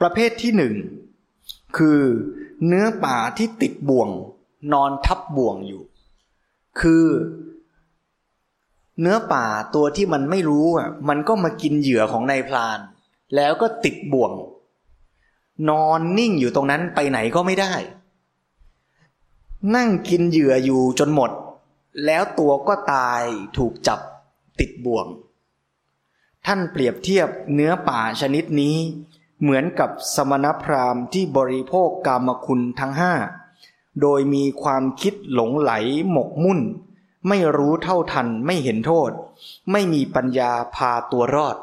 [0.00, 0.74] ประเภทที่หนึ่ง
[1.78, 2.00] คือ
[2.66, 4.08] เนื้อป่าที่ติดบ่วง
[4.72, 5.82] นอนทับบ่วงอยู่
[6.80, 7.06] คือ
[9.00, 12.78] เนื้อป่าตัวที่มันไม่รู้อะมันก็มากินเหยื่อของนายพลาน
[13.36, 14.32] แล้วก็ติดบ่วง
[15.70, 17.74] นอนนิ่งอยู่ตรงนั้นไปไหนก็ไม่ได้
[19.74, 21.30] นั่งกินเหยื่ออยู่จนหมด
[22.04, 23.22] แล้วตัวก็ตาย
[23.56, 24.00] ถูกจับ
[24.58, 25.06] ติดบ่วง
[26.46, 28.76] ท่านเปรียบเทียบเนื้อป่าชนิดนี้
[29.40, 33.14] เหมือนกับสมณพราหมณ์ที่บริโภคกามคุณทั้งห้า
[34.00, 35.72] โดยมีความคิดหลงไหล
[36.10, 36.60] หมกมุ่น
[37.28, 39.10] ไม่รู้เท่าทันไม่เห็นโทษ
[39.72, 41.56] ไม่มีปัญญาพาตัวรอด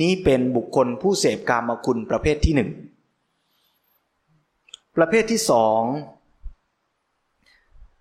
[0.00, 2.70] นี้เป็นบุคคลผู้เสพกามคุณประเภทที่หนึ่ง
[4.96, 5.82] ประเภทที่สอง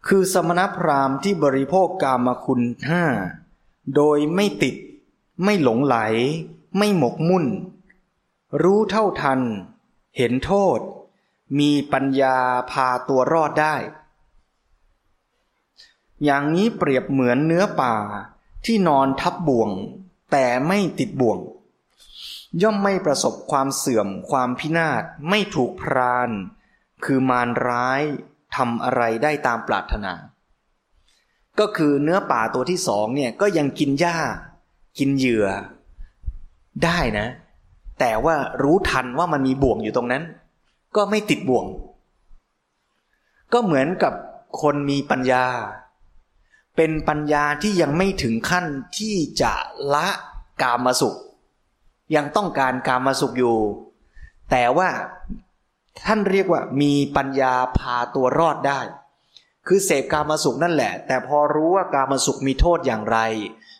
[0.07, 3.03] คือสมณพราหมณ์ที่บริโภคกามคุณห้า
[3.95, 4.75] โดยไม่ติด
[5.43, 5.97] ไม่หลงไหล
[6.77, 7.45] ไม่หมกมุ่น
[8.63, 9.41] รู้เท่าทัน
[10.17, 10.79] เห็นโทษ
[11.59, 12.37] มีปัญญา
[12.71, 13.75] พาตัวรอดได้
[16.23, 17.95] อย่างนี้เปรียบเหมือนเนื้อป่า
[18.65, 19.71] ที่นอนทับบ่วง
[20.31, 21.39] แต่ไม่ติดบ่วง
[22.61, 26.29] ย่อมไม่ประสบความเสื่อมความพินาศไม่ถูกพราน
[27.05, 28.01] คือมารร้าย
[28.55, 30.13] ทำอะไรได้ตามปรารถนา
[31.59, 34.17] ก็คือเนื้อป่าตัวที่สองเนี่ยก็ยังกินหญ้า
[34.97, 35.47] กินเหยื่อ
[36.83, 37.27] ได้นะ
[37.99, 40.23] แต่ว่ารู้ทันว่ามันมีบ่วงอยู่ตรงนั้น
[40.95, 41.65] ก็ไม่ติดบ่วง
[43.53, 44.13] ก็เหมือนกับ
[44.61, 45.45] คนมีปัญญา
[46.75, 48.65] เป็นปัญญาที่ยังไม่ถึงขั้น
[48.97, 49.53] ที่จะ
[49.93, 50.07] ละ
[50.61, 51.15] กามาสุข
[52.15, 53.57] ยังต้องการกามาสุขอยู่
[54.51, 54.89] แต่ว่า
[56.03, 58.81] ท่านเรียกว่ามีปัญญาพาตัวรอดได้
[59.67, 63.17] คือเสพกามาสุขนั่นแหละ แต่พอรู้ว่ากามาสุขมีโทษอย่างไร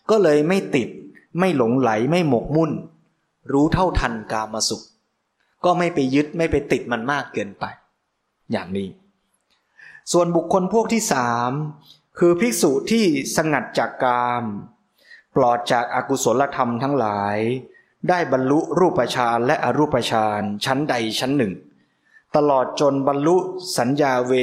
[0.10, 0.90] ก็เลยไม่ติด
[1.40, 2.72] ไม่หลงไหลไม่หมกมุ่น
[3.52, 4.84] รู้เท่าทันกามาสุข
[5.66, 7.66] ก็ไม่ไปยึดไม่ไปติดมันมากเกินไป
[8.52, 8.90] อย่างนี้
[10.12, 11.52] ส่วนบุคคลพวกที่สาม
[12.20, 14.44] คือภิกษุที่สงัดจากกาม
[15.36, 17.38] ปลอดจากอากุศลธรรมทั้งหลาย
[18.10, 21.54] ได้บรรลุรูปฌานและอรูปฌานชั้นใดชั้นหนึ่ง
[22.36, 23.38] ตลอดจนบรรลุ
[23.78, 24.34] สัญญาเว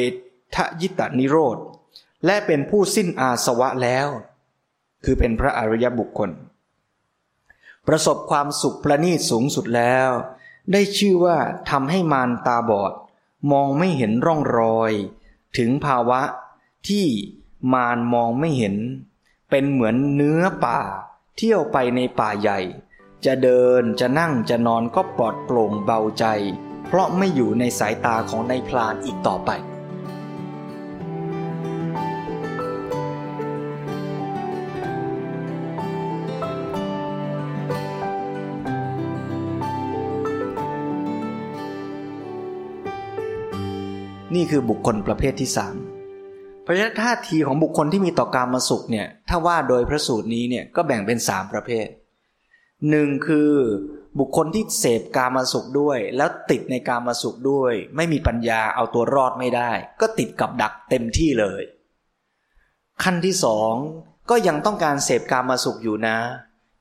[0.54, 1.58] ทยิตานิโรธ
[2.24, 4.08] และเป็นผู้สิ้นอาสวะแล้ว
[5.04, 6.30] คือเป็นพระอริยบุคคล
[7.86, 10.10] ประสบความสุขประณีตสูงสุดแล้ว
[10.72, 11.38] ได้ชื่อว่า
[11.70, 12.92] ทำให้มารตาบอด
[13.50, 14.92] มองไม่เห็นร่องรอย
[15.58, 16.20] ถึงภาวะ
[16.88, 17.06] ที่
[17.72, 18.76] มารมองไม่เห็น
[19.50, 20.78] เป็นเหมือนเนื้อป่า
[21.36, 22.60] เที่ยวไปในป่าใหญ่
[23.24, 26.24] จะเดินจะนั่งจะนอนก็ปลอดโปร่งเบาใจ
[26.94, 45.74] เพราะไม่อยู่ในสายตาของนายพลานอีกต่อไป นี่คือบุคคลประเภทที่สาม
[46.62, 51.86] เพราะฉะนั้นท่าทีของบุคคลที่มีต่อการมาสุขเนี่ยถ้าว่าโดยพระสูตรนี้เนี่ยก็แบ่งเป็นสามประเภท
[52.90, 53.50] หนึ่งคือ
[54.18, 59.70] บุคคลที่เสพกามาสุขด้วย แล้วติดในกามาสุขด้วย ไม่มีปัญญาเอาตัวรอดไม่ได้
[60.00, 61.62] ก็ติดกับดักเต็มที่เลย
[63.02, 63.74] ขั้นที่สอง
[64.30, 66.18] ก็ยังต้องการเสพกามาสุขอยู่นะ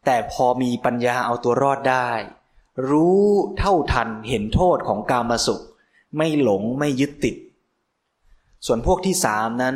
[0.05, 2.09] แต่พอมีปัญญาเอาตัวรอดได้
[2.89, 3.21] รู้
[3.57, 5.63] เท่าทันเห็นโทษของกามาสุข
[6.17, 7.35] ไม่หลงไม่ยึดติด
[8.65, 9.75] ส่วนพวกที่สามนั้น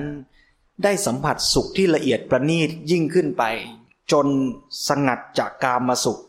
[0.84, 3.44] ได้สัมผัสสุขที่ละเอียดประณีตยิ่งขึ้นไป
[4.12, 4.28] จน
[4.88, 6.22] สงัดจากกามมาสุข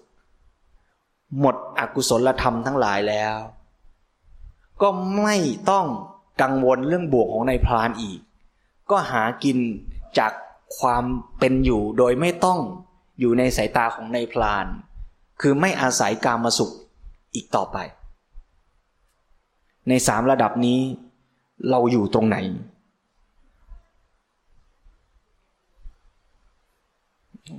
[1.41, 3.37] หมดอกุศลธรรมทั้งหลายแล้ว
[4.83, 4.89] ก็
[5.23, 5.37] ไม่
[5.71, 5.87] ต้อง
[6.43, 8.21] กังวลเรื่องบวกของนายพรานอีก
[8.91, 9.59] ก็หากิน
[10.19, 10.33] จาก
[10.79, 11.05] ความ
[11.39, 12.59] เป็นอยู่โดยไม่ต้อง
[13.21, 14.67] อยู่ในสายตาของนายพราน
[15.41, 16.73] คือไม่อาศัยกามมาสุข
[17.35, 17.79] อีกต่อไป
[19.89, 20.81] ในสามระดับนี้
[21.71, 22.37] เราอยู่ตรงไหน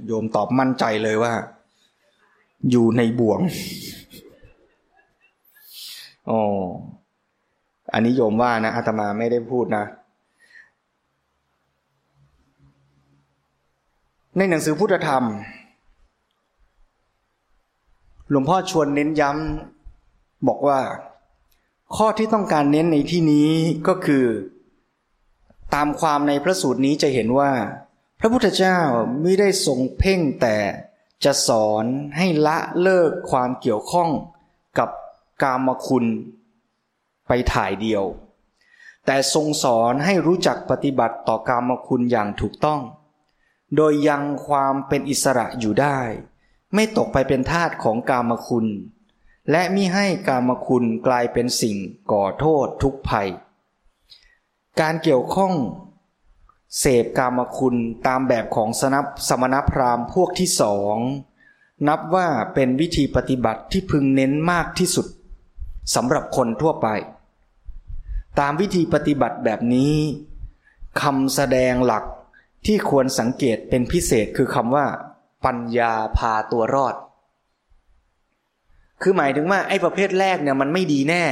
[0.06, 1.34] โยมตอบมั่นใจเลยว่า
[2.72, 3.40] อยู่ในบ่วง
[6.30, 6.42] อ๋อ
[7.94, 9.86] อันนี้โยมว่านะอาตมาไม่ได้พูดนะ
[14.38, 15.24] ในหนังสือพุทธธรรม
[18.30, 20.80] หลวงพ่อชวนเน้นย้ำบอกว่า
[21.96, 23.50] ข้อที่ต้องการเน้นในที่นี้
[23.88, 24.26] ก็คือ
[25.74, 27.52] ตามความในพระสูตรนี้จะเห็นว่า
[28.20, 28.78] พระพุทธเจ้า
[29.22, 30.56] ไม่ได้ทรงเพ่งแต่
[31.24, 31.86] จะสอน
[32.18, 34.10] ให้ละเลิกความเกี่ยวข้อง
[34.80, 34.90] กับ
[35.44, 36.06] กามคุณ
[37.28, 38.04] ไปถ่ายเดียว
[39.06, 42.82] แต่ทรงสอนให้รู้จักปฏิบัติต่อกามคุณอย่างถูกต้อง
[43.76, 46.00] โดยยังความเป็นอิสระอยู่ได้
[46.74, 48.68] ไม่ตกไปเป็นทาสของกามคุณ
[49.52, 51.78] และมิให้กามคุณกลายเป็นสิ่ง
[52.12, 53.30] ก่อโทษทุกภัย
[54.80, 55.54] การเกี่ยวข้อง
[56.80, 57.76] เสพกามคุณ
[58.08, 60.96] ตามแบบของสนับสมณพราหมณ์พวกที่สอง
[61.88, 65.08] นับว่าเป็นวิธีปฏิบัติที่พึงเน้นมากที่สุด
[65.96, 66.88] สำหรับคนทั่วไป
[68.40, 69.96] ตามวิธีปฏิบัติแบบนี้
[71.02, 72.04] คำแสดงหลัก
[72.66, 74.86] ที่ควรสังเกตเป็นพิเศษคือคำว่า
[75.46, 76.96] ปัญญาพาตัวรอด
[79.02, 81.24] คือหมายถึงว่าไอ้ประเภทแรกเนี่ยมันไม่ดีแน่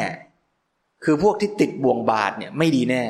[1.03, 3.03] คือพวกที่ติดบ่วงบาทเนี่ยไม่ดีแน่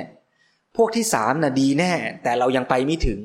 [0.75, 3.19] พวกที่สามน่ะดีแน่ แต่เรายังไปไม่ถึง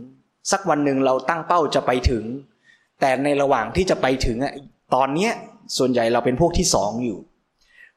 [0.51, 2.25] สักวันหนึ่งเราตั้งเป้าจะไปถึง
[3.01, 4.55] แต่ในระหว่างที่จะไปถึงอะ
[4.95, 5.33] ตอนเนี้ย
[5.77, 7.19] ส่วนใหญ่เราเป็นพวกที่สองอยู่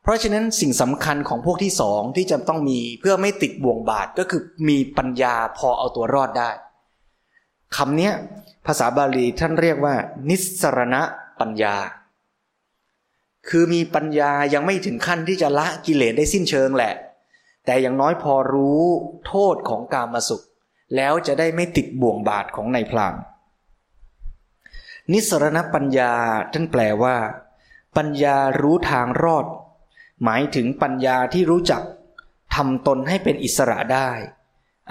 [0.01, 6.49] เพราะฉะนั้นสิ่งสำคัญของพวกที่สองที่จะต้องมีเพื่อไม่ติดบ่วงบาทก็คือมีปัญญาพอเอาตัวรอดได้
[7.75, 8.11] คำนี้
[8.65, 9.95] ภาษาบาลีท่านเรียกว่า
[10.29, 11.01] นิสรณะ
[11.39, 11.75] ปัญญา
[13.49, 16.93] คือมีปัญญายังไม่ถึงขั้นที่จะละกิเลสได้สิ้นเชิงแหละ
[17.65, 18.83] แต่อย่างน้อยพอรู้
[19.27, 20.43] โทษของกามาสุข
[20.95, 23.13] แล้วจะได้ไม่ติดบ่วงบาทของในพลาง
[25.11, 26.13] นิสรณปัญญา
[26.53, 27.17] ท่านแปลว่า
[27.97, 29.45] ปัญญารู้ทางรอด
[30.23, 31.81] หมายถึงปัญญาที่รู้จัก
[32.55, 34.09] ทำตนให้เป็นอิสระได้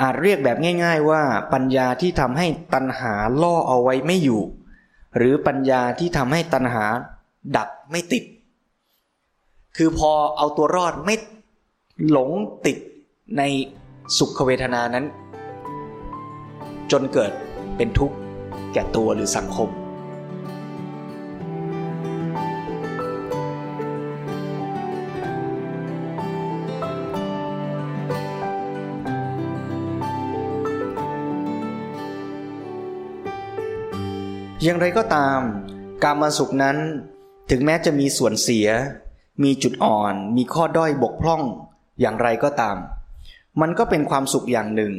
[0.01, 4.43] อาจเรียกแบบง่าย ๆว่า ปัญญาที่ทำให้ตัณหาล่อเอาไว้ไม่อยู่
[5.17, 6.85] หรือปัญญาที่ทำให้ตัณหา
[7.57, 8.25] ดับไม่ติด
[9.77, 11.15] คือพอเอาตัวรอดไม่
[12.11, 12.31] หลง
[12.67, 12.79] ติด
[13.37, 13.43] ใน
[14.19, 15.05] สุขเวทนานั้น
[16.91, 17.33] จนเกิด
[17.77, 18.17] เป็นทุกข์
[18.73, 19.69] แก่ตัวหรือสังคม
[34.63, 35.41] อย่างไรก็ตาม
[36.05, 36.77] การมาสุขนั้น
[37.51, 38.69] ถึงแม้จะมีส่วนเสีย
[39.43, 41.43] มีจุดอ่อน มีข้อด้อยบกพร่อง
[42.03, 42.77] อย่างไรก็ตาม
[43.61, 44.95] มันก็เป็นความสุขอย่างหนึ่ง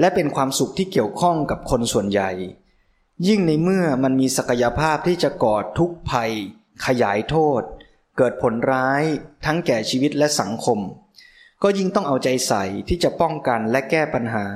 [0.00, 2.30] และเป็นความสุขที่เกี่ยวข้องกับคนส่วนใหญ่
[3.28, 6.32] ยิ่งในเมื่อมันมีศักยภาพที่จะกอดทุกภัย
[6.86, 7.62] ขยายโทษ
[8.16, 9.02] เกิดผลร้าย
[9.44, 10.78] ทั้งแก่ชีวิตและสังคม
[11.62, 14.46] ก็ยิ่งต้องเอาใจใส่ที่จะป้องกันและแก้ปัญหา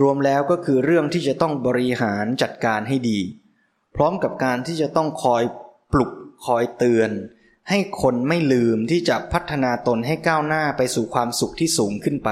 [0.00, 3.20] รวมแล้วก็คือเรื่องที่จะต้องบริหารจัดการให้ดี
[3.96, 5.42] พร้อมกับการที่จะต้องคอย
[5.92, 6.10] ปลุก
[6.46, 7.10] คอยเตือน
[7.68, 12.28] ให้คนไม่ลืมที่จะพัฒนาตนให้ก้าวหน้าไปสู่ความสุขที่สูงขึ้นไป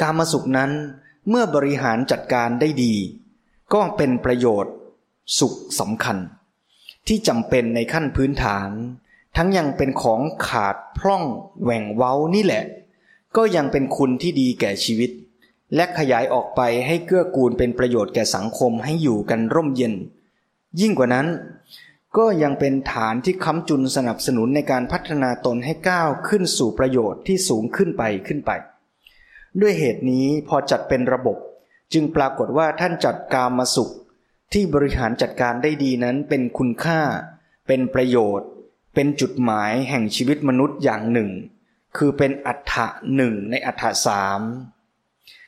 [0.00, 0.70] การมาสุขนั้น
[1.28, 2.94] เมื่อบริหารจัดการได้ดี
[3.74, 4.74] ก็เป็นประโยชน์
[5.38, 6.16] สุขสำคัญ
[7.06, 8.70] ที่จำเป็นในขั้นพื้นฐาน
[9.36, 11.24] ทั้งยังเป็นของขาดพร่อง
[11.62, 12.64] แหว่งเว้านี่แหละ
[13.36, 15.10] ก็ยังเป็นคุณที่ดีแก่ชีวิต
[15.74, 19.94] และขยายออกไปให้เกื้อกูลเป็นประโยชน์แก่สังคมให้อยู่กันร่มเย็น
[20.80, 21.26] ยิ่งกว่านั้น
[22.18, 28.50] ก็ยังเป็นฐานที่ค้ำจุนสนับสนุนในการพัฒนาตนให้ก้าวขึ้นสู่ประโยชน์ที่สูงขึ้นไปขึ้นไป
[29.60, 31.36] ด้วยเหตุนี้พอจัดเป็นระบบ
[31.92, 33.92] จึงปรากฏว่าท่านจัดการมาสุข
[34.52, 37.00] ที่บริหารจัดการได้ดีนั้นเป็นคุณค่า
[37.66, 38.48] เป็นประโยชน์
[38.94, 41.30] เป็นจุดหมายแห่งชีวิตมนุษย์อย่างหนึ่ง
[41.96, 44.40] คือเป็นอัฏฐะหนึ่งในอัฏฐะสาม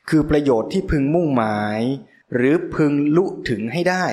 [0.08, 1.80] คือประโยชน์ที่พึงมุ่งหมาย
[2.34, 4.06] หรือพึงลุถึงให้ได้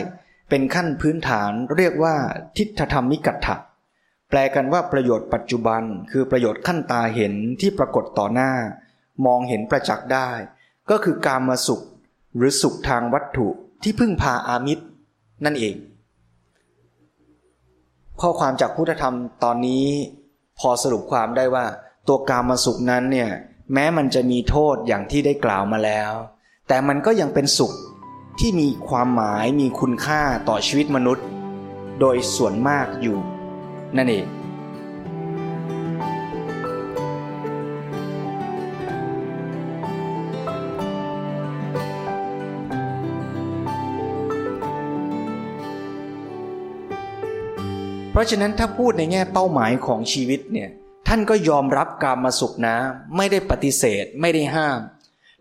[0.49, 2.15] เป็นขั้นพื้นฐานเรียกว่า
[2.57, 3.55] ทิฏฐธรรมิกัตถะ
[4.29, 8.51] แปลกันว่าประโยชน์ปัจจุบัน คือประโยชน์ขั้นตาเห็นที่ปรากฏต่อหน้า
[9.25, 10.29] มองเห็นประจักษ์ได้
[10.89, 11.81] ก็คือการมาสุข
[12.35, 13.47] หรือสุขทางวัตถุ
[13.83, 14.85] ที่พึ่งพาอามิตร
[15.45, 15.75] นั่นเอง
[18.21, 19.87] ข้อความจากพุทธธรรมตอนนี้
[20.59, 21.65] พอสรุปความได้ว่า
[22.07, 23.29] ตัวการมาสุขนั้นเนี่ย
[23.73, 26.11] แม้มันจะมีโทษอย่างที่ได้กล่าวมาแล้ว
[26.67, 27.73] แต่มันก็ยังเป็นสุข
[28.39, 31.25] ที่มีความหมายมีคุณค่าต่อชีวิตมนุษย์
[31.99, 33.17] โดยส่วนมากอยู่
[33.97, 34.25] นั่นเอง
[48.11, 50.69] เพราะฉะนั้นถ้าพูดในแง่เป้าหมายของชีวิตเนี่ย
[51.07, 52.75] ท่านก็ยอมรับการมาสุขนะ
[53.15, 54.79] ไม่ได้ปฏิเสธไม่ได้ห้าม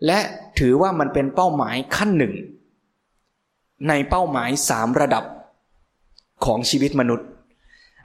[0.05, 0.19] และ
[0.59, 2.33] ถือว่ามันเป็นเป้าหมายขั้นหนึ่ง
[3.89, 5.25] ในเป้าหมายสามระดับ
[6.45, 7.27] ของชีวิตมนุษย์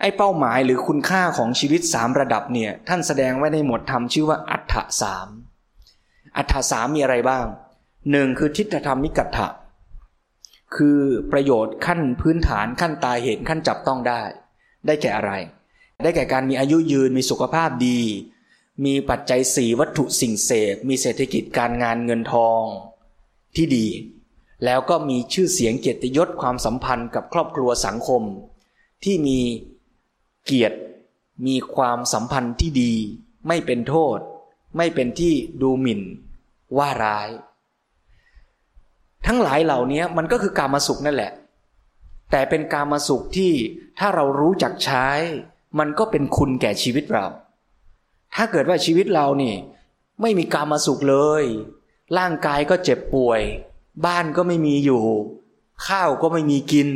[0.00, 5.28] ไอ้เป้าหมายหรือคุณค่าของชีวิตสามระดับเนี่ยท่านแสดงไว้ในหมวดธรรมชื่อว่าอัฏฐสาม
[6.36, 7.46] อัฏฐสามมีอะไรบ้าง
[8.10, 9.48] หนึ่งคือทิฏฐธรรมมิกัตถะ
[10.76, 10.98] คือ
[11.32, 14.22] ประโยชน์ขั้นพื้นฐานขั้นตาเห็นขั้นจับต้องได้
[14.86, 15.32] ได้แก่อะไร
[16.02, 18.00] ได้แก่การมีอายุยืนมีสุขภาพดี
[18.84, 22.62] มีปัจจัยสี่วัตถุสิ่งเสพมีเศรษฐกิจการงานเงินทอง
[23.56, 23.86] ที่ดี
[24.64, 28.22] แล้วก็มีชื่อเสียงเกียรติยศความสัมพันธ์กับครอบครัวสังคม
[29.04, 29.38] ที่มี
[30.44, 30.78] เกียรติ
[31.46, 32.92] มีความสัมพันธ์ที่ดี
[33.48, 34.18] ไม่เป็นโทษ
[34.76, 36.02] ไม่เป็นที่ดูหมิ่น
[36.78, 37.28] ว่าร้าย
[39.26, 41.32] ทั้งหลายเหล่านี้มันก็คือการมาสุขนั่นแหละ
[42.30, 43.52] แต่เป็นการมาสุขที่
[43.98, 45.06] ถ้าเรารู้จักใช้
[45.78, 47.26] มันก็เป็นคุณแก่ชีวิตเรา
[48.34, 49.54] ถ้าเกิดว่าชีวิตเรานี่
[50.20, 51.44] ไม่มีการมาสุขเลย
[52.18, 53.40] ร่างกายก็เจ็บป่วย
[54.06, 55.02] บ้านก็ไม่มีอยู่
[55.86, 56.88] ข้าวก็ไม่มีกิน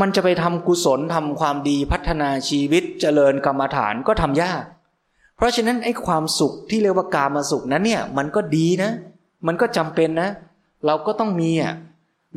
[0.00, 4.64] มันจะไปทำกุศลทำความดีพัฒนาชีวิตเจริญกรรมฐานก็ทำยาก
[5.36, 8.90] เพราะฉะนั้นไอ้ความสุขที่เรียกว่ากามาสุขนั้นเนี่ย มันก็ดีนะ
[9.46, 10.30] มันก็จำเป็นนะ
[10.86, 11.74] เราก็ต้องมีอะ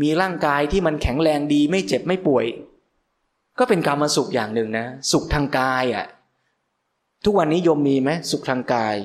[0.02, 2.46] มีร่างกายที่มันแข็งแรงดีไม่เจ็บไม่ป่วย
[3.60, 6.06] ก็เป็นกามาสุขอย่างหนึ่งนะ สุขทางกายอะ
[7.26, 8.96] ทุกวันนี้โยมมีไหมสุขทางกาย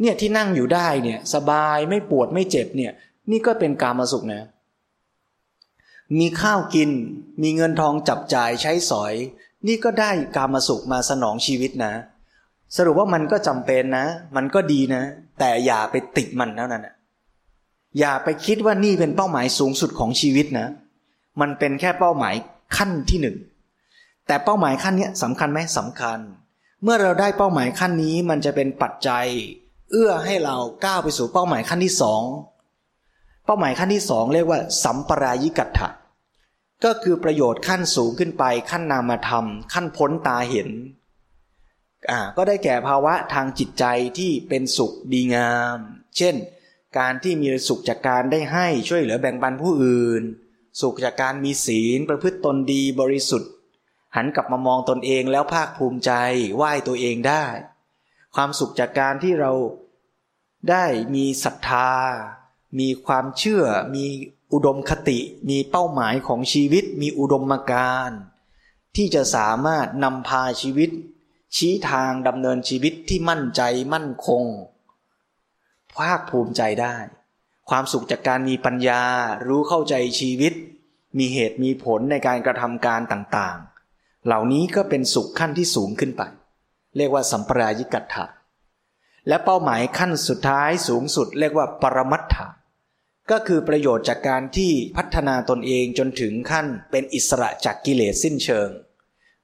[0.00, 2.92] เนี่ยที่นั่งอยู่ได้เนี่ยสบายไม่ปวดไม่เจ็บเนี่ย
[3.30, 4.42] นี่ก็เป็นกามาสุขนะ
[6.18, 6.90] มีข้าวกิน
[7.42, 9.14] มีเงินทองจับจ่ายใช้สอย
[9.66, 11.92] นี่ก็ได้กามาสุขมาสนองชีวิตนะ
[12.76, 14.06] สรุปว่ามันก็จำเป็นนะ
[14.36, 15.02] มันก็ดีนะ
[15.38, 16.94] แต่อย่าไปติดมันเท่านั้นนะ
[17.98, 20.68] อย่าไปคิดว่านี่เป็นเป้าหมายสูงสุดของชีวิตนะ
[21.40, 22.34] มันเป็นแค่เป้าหมาย
[22.76, 23.36] ขั้นที่หนึ่ง
[24.26, 26.18] แต่เป้าหมายขั้นนี้สำคัญไหมสำคัญ
[26.82, 29.26] เมื่อเราได้เป้าหมายขั้นนี้มันจะเป็นปัจจัย
[29.90, 32.22] เอื้อให้เราก้าวไปสู่เป้าหมายขั้นที่สอง
[33.44, 35.88] เป้าหมายขั้นที่สองเรียกว่า สัมปรายิกัตถะ
[36.84, 40.70] ก็คือประโยชน์ขั้นสูงขึ้นไป ขั้นนามธรรม ขั้นพ้นตาเห็น
[42.10, 43.84] อ่าก็ได้แก่ภาวะทางจิตใจ
[44.18, 45.78] ที่เป็นสุขดีงาม
[46.16, 46.34] เช่น
[46.98, 50.22] การที่มีสุขจากการได้ให้ช่วยเหลือแบ่งปันผู้อื่น
[50.80, 53.50] สุขจากการมีศีลประพฤติตนดีบริสุทธิ์
[54.16, 56.12] หันกลับมามองตนเองแล้วภาคภูมิใจ
[56.56, 57.44] ไหว้ตัวเองได้
[58.34, 59.52] ความสุขจากการที่เรา
[60.70, 61.90] ได้มีศรัทธา
[62.78, 63.64] มีความเชื่อ
[63.94, 64.04] มี
[64.52, 65.18] อุดมคติ
[65.48, 68.10] มีเป้าหมายของชีวิต มีอุดมการ
[68.96, 70.90] ที่จะสามารถนำพาชีวิต
[71.56, 73.62] ชี้ทางดำเนินชีวิตที่มั่นใจ
[73.92, 74.44] มั่นคง
[75.96, 76.96] ภาคภูมิใจได้
[77.70, 79.02] ความสุขจากการมีปัญญา
[79.46, 80.52] รู้เข้าใจชีวิต
[81.18, 86.22] มีเหตุมีผลในการกระทำการต่างๆ เหล่านี้ก็เป็นสุขขั้นที่สูงขึ้นไป
[86.96, 88.24] เรียกว่าสัมปรายิกัตถะ
[89.28, 92.46] และเป้าหมายขั้นสุดท้ายสูงสุด เรียกว่าปรมัตถะ
[93.30, 98.68] ก็คือประโยชน์จากการที่พัฒนาตนเองจนถึงขั้นเป็นอิสระจากกิเลสสิ้นเชิง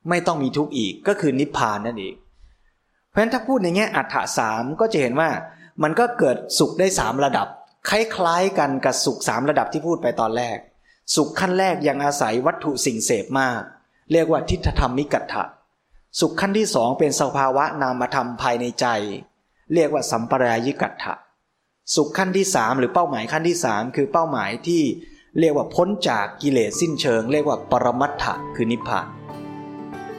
[0.09, 2.15] ไม่ต้องมีทุกข์อีกก็คือนิพพานนั่นเอง
[3.09, 5.31] เพราะฉะนั้นถ้าพูดในแง่อัฏฐสามก็จะเห็นว่า
[5.83, 7.49] มันก็เกิดสุขได้สามระดับ
[7.89, 10.59] คล้ายๆกันกับสุขสามระดับที่พูดไปตอนแรก
[11.15, 13.61] สุขขั้นแรกยังอาศัยวัตถุสิ่งเสพมาก
[14.13, 15.45] เรียกว่าทิฏฐธรรมิกัตถะ
[16.19, 18.87] สุขขั้นที่สองเป็นสภาวะนามธรรมภายในใจ
[19.75, 21.15] เรียกว่าสัมปรายิกัตถะ
[21.95, 24.83] สุขขั้นที่สามหรือเป้าหมายขั้นที่สามคือเป้าหมายที่
[25.39, 29.07] เรียกว่าพ้นจากกิเลสสิ้นเชิง เรียกว่าปรมัตถะคือนิพพาน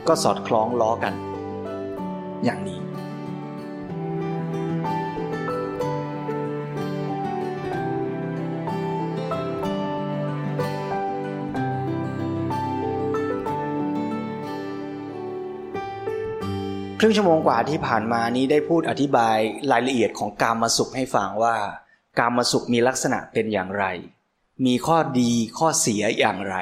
[0.08, 1.14] ก็สอดคล้องล้อกัน
[2.44, 2.81] อย่างนี้
[17.04, 19.38] ครึ่งชั่วโมงกว่าที่ผ่านมานี้ได้พูดอธิบาย
[19.72, 21.58] รายละเอียดของการมาสุขให้ฟังว่า
[22.20, 23.86] การมาสุขมีลักษณะเป็นอย่างไร
[24.66, 26.58] มีข้อดีข้อเสียอย่างไร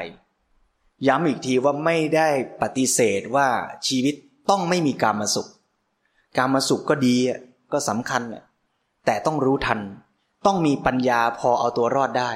[1.08, 2.30] ย้ำอีกทีว่าไม่ได้
[2.62, 3.50] ปฏิเสธว่า
[3.88, 4.16] ชีวิต
[4.50, 5.48] ต้องไม่มีการมาสุข
[6.38, 7.16] การมาสุขก็ดี
[7.72, 8.22] ก็สำคัญ
[9.06, 9.80] แต่ต้องรู้ทัน
[10.46, 12.32] ต้องมีปัญญาพอเอาตัวรอดได้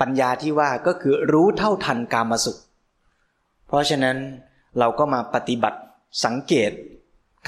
[0.00, 2.58] ปัญญาที่ว่าก็คือรู้เท่าทันการมาสุข
[3.66, 4.16] เพราะฉะนั้น
[4.78, 5.78] เราก็มาปฏิบัติ
[6.24, 6.72] สังเกต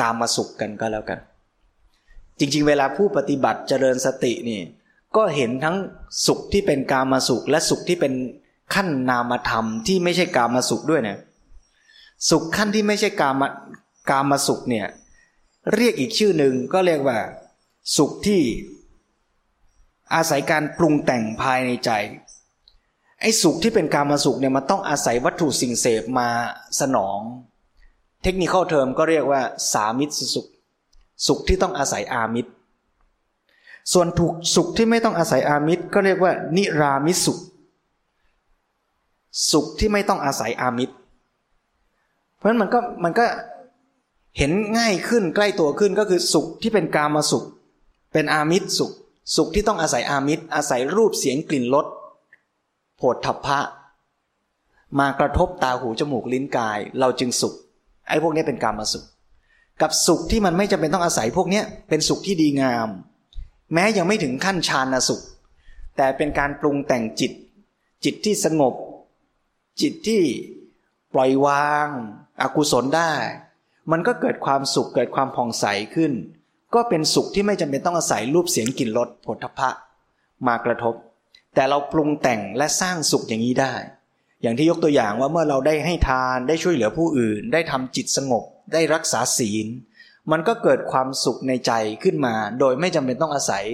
[0.01, 1.19] กามาสุขกันก็แล้วกัน
[2.39, 4.61] จริงๆ เวลาผู้ปฏิบัติเจริญสตินี่
[5.17, 5.77] ก็เห็นทั้ง
[6.27, 8.13] สุขที่เป็นกามาสุข และสุขที่เป็น
[8.75, 11.19] ขั้นนามธรรมที่ไม่ใช่กามาสุขด้วยนะ
[12.31, 13.49] สุขขั้นที่ไม่ใช่กามา
[14.11, 14.87] กามาสุขเนี่ย
[15.75, 17.19] เรียกอีกชื่อหนึ่งก็เรียกว่า
[17.97, 18.43] สุขที่
[20.15, 21.91] อาศัยการปรุงแต่งภายในใจ
[23.21, 26.29] ไอ้สุขที่เป็นกามาสุขเนี่ยมันต้องอาศัยวัตถุสิ่งเสพมา
[26.81, 27.19] สนอง
[28.25, 29.41] เทคนิคเทอมก็เรียกว่า
[29.73, 30.47] สามิตรสุข
[31.27, 32.51] สุขที่ต้องอาศัยอามิตร
[33.93, 37.39] ส่วนถูกสุขที่ไม่ต้องอาศัยอามิตร ก็เรียกว่า นิรามิสุข
[39.51, 40.95] สุขที่ไม่ต้องอาศัยอามิตร
[42.37, 43.27] เพราะฉะนั้นมันก็มันก็
[44.39, 47.45] เห็นง่ายขึ้นใกล้ตัวขึ้นก็คือสุขที่เป็นกามาสุข
[48.13, 48.93] เป็นอามิตรสุข
[49.37, 51.87] สุขที่ต้องอาศัยอามิตร อาศัยรูปเสียงกลิ่นรส
[52.97, 53.61] โผฏฐัพพะ
[54.99, 57.55] มากระทบตาหูจมูกลิ้นกาย เราจึงสุข
[58.09, 59.05] ไอ้พวกนี้เป็นกรรมสุข
[59.83, 62.89] กับสุขที่มันไม่จำเป็นต้องอาศัยพวกนี้เป็นสุขที่ดีงาม
[63.75, 65.23] แม้ยังไม่ถึงขั้นฌานสุข
[65.97, 67.33] แต่เป็นการปรุงแต่งจิต
[68.05, 68.75] จิตที่สงบ
[69.81, 70.23] จิตที่
[71.15, 71.89] ปล่อยวาง
[72.43, 73.13] อากุศลได้
[73.91, 76.13] มันก็เกิดความสุขเกิดความผ่องใสขึ้น
[76.75, 79.71] ก็เป็นสุขที่ไม่จำเป็นต้องอาศัยรูปเสียงกลิ่นรสผลทพะ
[80.47, 80.95] มากระทบ
[81.55, 83.75] แต่เราปรุงแต่งและสร้างสุขอย่างนี้ได้
[84.45, 89.67] อย่างที่ยกตัวอย่างว่าเมื่อเราได้ให้ทานได้ช่วยเหลือผู้อื่น ได้ทำจิตสงบ ได้รักษาศีล
[90.31, 91.73] มันก็เกิดความสุขในใจ
[92.03, 93.65] ขึ้นมา โดยไม่จำเป็นต้องอาศัย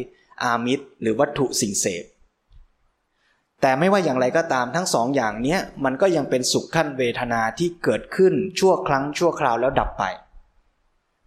[0.42, 2.04] อามิตรหรือวัตถุสิ่งเสพ
[3.60, 10.04] แต่ไม่ว่าอย่างไรก็ตามทั้งสองอย่างนี้มันก็ยังเป็นสุขขั้นเวทนาที่เกิดขึ้นชั่วครั้งชั่วคราวแล้วดับไป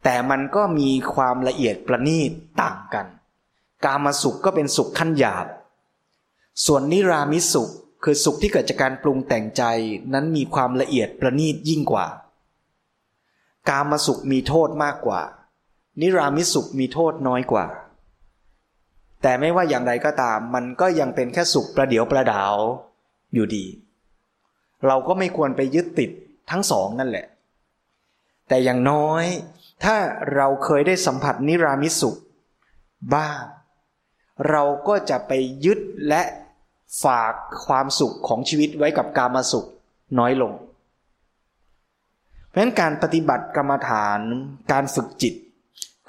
[0.04, 2.32] แต่มันก็มีความละเอียดประณีต
[2.62, 3.06] ต่างกัน
[3.86, 5.48] กามาสุขก็เป็นสุขขั้นหยาบ
[6.66, 7.72] ส่วนนิรามิสุข
[8.04, 9.64] คือสุขที่เกิดจากการปรุงแต่งใจ
[10.14, 12.08] นั้นมีความละเอียดประณีตยิ่งกว่า
[13.70, 15.22] กามาสุขมีโทษมากกว่า
[16.02, 17.66] นิรามิสุขมีโทษน้อยกว่า
[19.22, 22.56] แต่ไม่ว่าอย่างไรก็ตาม มันก็ยังเป็นแค่สุขประเดียวประดาว
[23.34, 23.66] อยู่ดี
[24.86, 26.12] เราก็ไม่ควรไปยึดติด
[26.52, 27.26] ทั้งสองนั่นแหละ
[28.48, 29.24] แต่อย่างน้อย
[29.84, 29.96] ถ้า
[30.36, 32.16] เราเคยได้สัมผัสนิรามิสุข
[33.16, 33.42] บ้าง
[34.50, 35.32] เราก็จะไป
[35.66, 36.24] ยึดและ
[37.04, 37.34] ฝาก
[37.66, 39.68] ความสุขของชีวิตไว้กับการมาสุข
[40.20, 40.54] น้อยลง
[42.50, 44.20] เพราะฉะนั้นการปฏิบัติกรรมฐาน
[44.72, 45.34] การฝึกจิต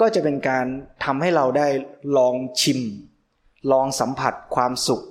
[0.01, 0.67] ก็จะเป็นการ
[1.05, 1.69] ทำให้เราได้
[2.17, 2.81] ลองชิม
[3.73, 5.03] ลองสัมผัสความสุข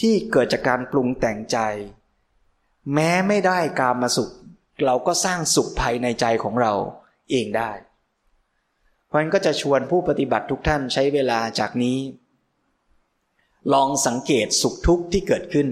[0.00, 1.58] ที่เกิดจากการปรุงแต่งใจ
[2.94, 4.30] แม้ไม่ได้การมาสุข
[4.84, 6.72] เราก็สร้างสุขภายในใจของเรา
[7.30, 7.70] เองได้
[9.06, 11.96] เพราะฉะนั้นก็จะชวนผู้ปฏิบัติทุกท่านใช้เวลาจากนี้
[13.72, 15.68] ลองสังเกตสุขทุกข์ที่เกิดขึ้น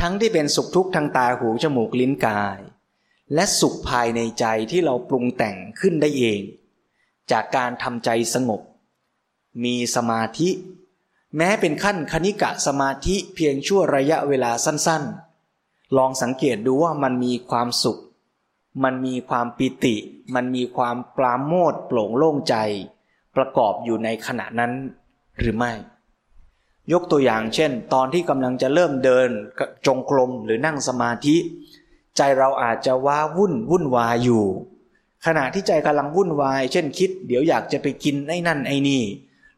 [0.00, 2.58] ทั้งที่เป็นสุขทุกข์ทางตาหูจมูกลิ้นกาย
[3.34, 6.40] และสุขภายในใจที่เราปรุงแต่งขึ้นได้เอง
[7.30, 8.60] จากการทำใจสงบ
[9.64, 10.50] มีสมาธิ
[11.36, 18.00] แม้เป็นขั้นคณิกะสมาธิเพียงชั่วระยะเวลาสั้นๆ ลองสังเกตดูว่ามันมีความสุข
[18.84, 19.96] มันมีความปิติ
[20.34, 22.56] มันมีความปราโมทโปร่งโล่งใจ
[23.36, 24.72] ประกอบอยู่ในขณะนั้น
[25.38, 25.72] หรือไม่
[26.92, 29.28] ยกตัวอย่างเช่น ตอนที่กำลังจะเริ่มเดิน
[29.86, 31.36] จงกรมหรือนั่งสมาธิ
[32.16, 34.44] ใจเราอาจจะว้าวุ่นวุ่นวายอยู่
[35.26, 39.02] ขณะที่ใจกำลังวุ่นวาย เช่นคิด เดี๋ยวอยากจะไปกินไอ้นั่นไอ้นี่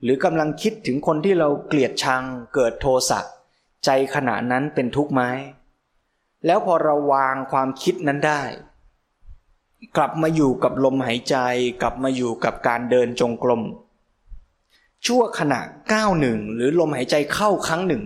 [0.02, 2.22] หรือกำลังคิดถึงคนที่เราเกลียดชัง
[2.54, 3.20] เกิดโทสะ
[3.84, 5.22] ใจขณะนั้นเป็นทุกข์ไหม
[6.46, 8.42] แล้วพอเราวางความคิดนั้นได้
[9.96, 11.36] กลับมาอยู่กับลมหายใจ
[11.82, 13.62] กลับมาอยู่กับการเดินจงกรม
[15.06, 15.60] ชั่วขณะ
[15.92, 18.02] ก้าวหนึ่งหรือลมหายใจเข้าครั้งหนึ่ง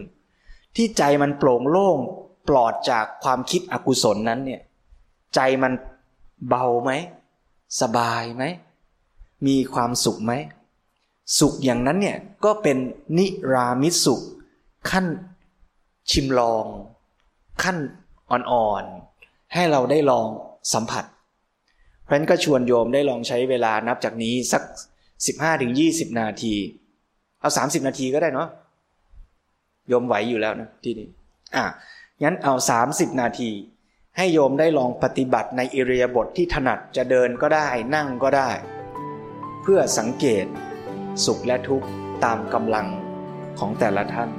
[0.77, 1.99] ที่ใจมันโปร่งโล่ง
[2.49, 4.61] ปลอดจากความคิดอกุศลนั้นเนี่ย
[5.35, 5.73] ใจมัน
[6.49, 6.91] เบาไหม
[7.81, 8.45] สบายไหม
[9.47, 10.33] มีความสุขไหม
[11.39, 12.79] สุขอย่างนั้นเนี่ยก็เป็น
[13.19, 14.21] นิรามิสุข
[14.91, 15.07] ขั้น
[16.11, 16.67] ชิมลอง
[17.63, 17.79] ขั้น
[18.31, 20.27] อ่อนๆ ให้เราได้ลอง
[20.73, 21.05] สัมผัส
[22.03, 24.63] เพราะนั้นก็ชวนโยมได้ลองใช้เวลานับจากนี้สัก
[25.41, 26.55] 15-20 นาที
[27.41, 28.49] เอาสามสิบนาทีก็ได้เนาะ
[29.89, 31.09] โยมไหวอยู่แล้วนะที่นี้
[31.57, 31.65] อะ
[32.23, 33.51] งั้นเอาสามสิบนาที
[34.17, 38.51] ให้โยมได้ลองปฏิบัติในอิริยาบถทที่ถนัดจะเดินก็ได้นั่งก็ได้
[39.63, 40.47] เพื่อสังเกต
[41.25, 41.89] สุขและทุกข์
[42.25, 42.87] ตามกำลัง
[43.59, 44.31] ของแต่ละท่าน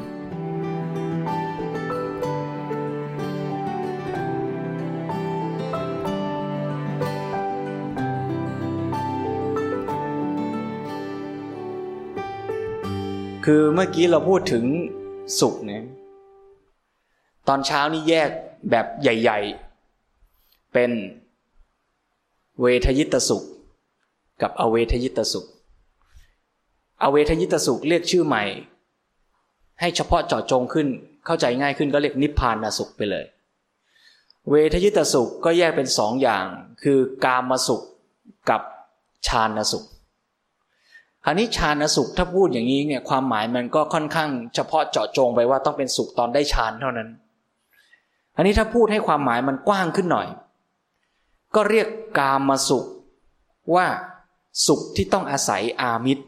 [13.53, 14.65] คือเมื่อกี้เราพูดถึง
[15.39, 15.83] สุขเนี่ย
[17.47, 18.29] ตอนเช้านี่แยก
[18.69, 19.39] แบบใหญ่
[20.07, 20.91] ๆ เป็น
[22.61, 23.43] เวทยิตสุข
[24.41, 25.45] กับอเวทยิตสุข
[27.03, 28.43] อเวทยิตสุขเรียกชื่อใหม่
[29.79, 30.87] ให้เฉพาะเจาะจงขึ้น
[31.25, 33.25] เข้าใจง่ายขึ้นก็เรียกนิพพานสุขไปเลย
[34.49, 36.45] เวทยิตสุขก็แยกเป็นสองอย่าง
[36.83, 37.81] คือกามสุข
[38.49, 38.61] กับ
[39.27, 39.85] ฌานสุข
[41.25, 47.09] คราวนี้ฌานสุขถ้าพูดอย่างนี้เนี่ยความหมายมันก็ค่อนข้างเฉพาะเจาะจงไปว่าต้องเป็นสุขตอนได้ฌานเท่านั้น
[48.35, 50.27] อันนี้ถ้าพูดให้ความหมายมันกว้างขึ้นหน่อย
[51.55, 51.87] ก็เรียก
[52.19, 52.85] กามาสุข
[53.75, 53.87] ว่า
[54.67, 56.25] สุขที่ต้องอาศัยอามิตร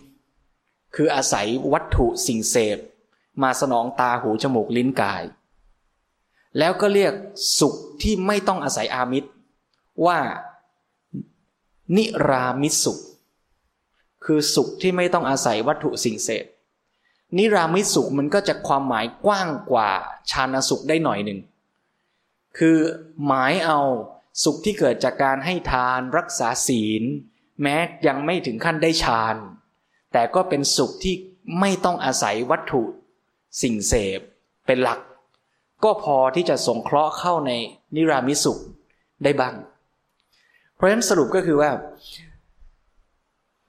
[0.96, 2.78] คืออาศัยวัตถุสิ่งเสพ
[3.44, 5.24] มาสนองตาหูจมูกลิ้นกาย
[6.58, 7.14] แล้วก็เรียก
[7.60, 9.30] สุขที่ไม่ต้องอาศัยอามิตร
[10.06, 10.20] ว่า
[11.96, 13.00] นิรามิสุข
[14.26, 16.46] คือสุขที่ไม่ต้องอาศัยวัตถุสิ่งเสพ
[17.38, 19.90] นิรามิสุขมันก็จะความหมายกว้างกว่า
[20.32, 21.40] ชาณสุขได้หน่อยหนึ่ง
[22.58, 22.78] คือ
[23.26, 23.80] หมายเอา
[24.44, 27.04] สุขที่เกิดจากการให้ทานรักษาศีล
[27.62, 27.76] แม้
[28.08, 29.36] ยังไม่ถึงขั้นได้ฌาน
[30.14, 31.16] แต่ก็เป็นสุขที่
[31.60, 32.84] ไม่ต้องอาศัยวัตถุ
[33.62, 34.20] สิ่งเสพ
[34.68, 35.00] เป็นหลัก
[35.84, 37.52] ก็พอที่จะสงเคราะห์เข้าใน
[37.96, 38.60] นิรามิสุข
[39.24, 39.56] ได้บ้าง
[40.76, 41.72] เพราะฉะนั้นสรุปก็คือว่า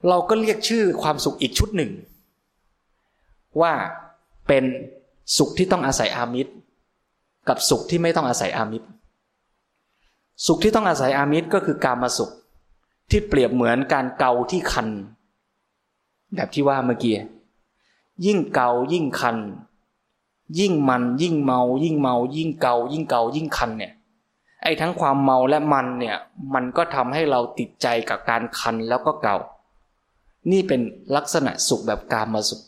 [0.09, 1.91] เราก็เรียกชื่อความสุขอีกชุดหนึ่ง
[3.61, 3.73] ว่า
[4.47, 4.63] เป็น
[5.37, 6.53] สุขที่ต้องอาศัยอามิตร
[7.47, 8.87] กับสุขที่ไม่ต้องอาศัยอามิตร
[10.45, 12.31] สุขที่ต้องอาศัยอามิตรก็คือการมาสุข
[13.09, 14.87] ที่เปรียบเหมือนการเกาที่คัน
[16.35, 17.15] แบบที่ว่าเมื่อกี้
[18.25, 19.37] ยิ่งเกายิ่งคัน
[20.59, 23.93] ยิ่งมันยิ่งเมา ยิ่งเมา ยิ่งเกา ยิ่งเกายิ่งคันเนี่ย
[24.63, 26.17] ไอ้ทั้งความเมาและมันเนี่ย
[26.53, 29.35] มันก็ทำให้เราติดใจกับการคันแล้วก็เกา
[30.51, 30.81] นี่เป็น
[31.15, 32.61] ลักษณะสุขแบบกามมาสุข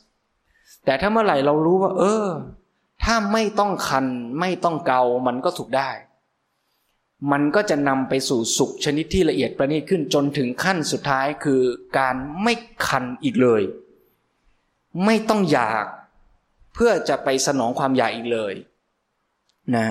[0.86, 2.26] แต่ถ้าเมื่อไหร่เรารู้ว่า เออ
[3.04, 4.06] ถ้าไม่ต้องคัน
[4.40, 5.90] ไม่ต้องเกา มันก็ถูกได้
[7.32, 11.62] มันก็จะนำไปสู่สุขชนิดที่ละเอียดประณีตขึ้นจนถึงขั้นสุดท้ายคือ
[11.98, 12.54] การไม่
[12.88, 13.62] คันอีกเลย
[15.06, 15.86] ไม่ต้องอยาก
[16.74, 18.54] เพื่อจะไปสนองความอยากอีกเลย
[19.76, 19.88] นะ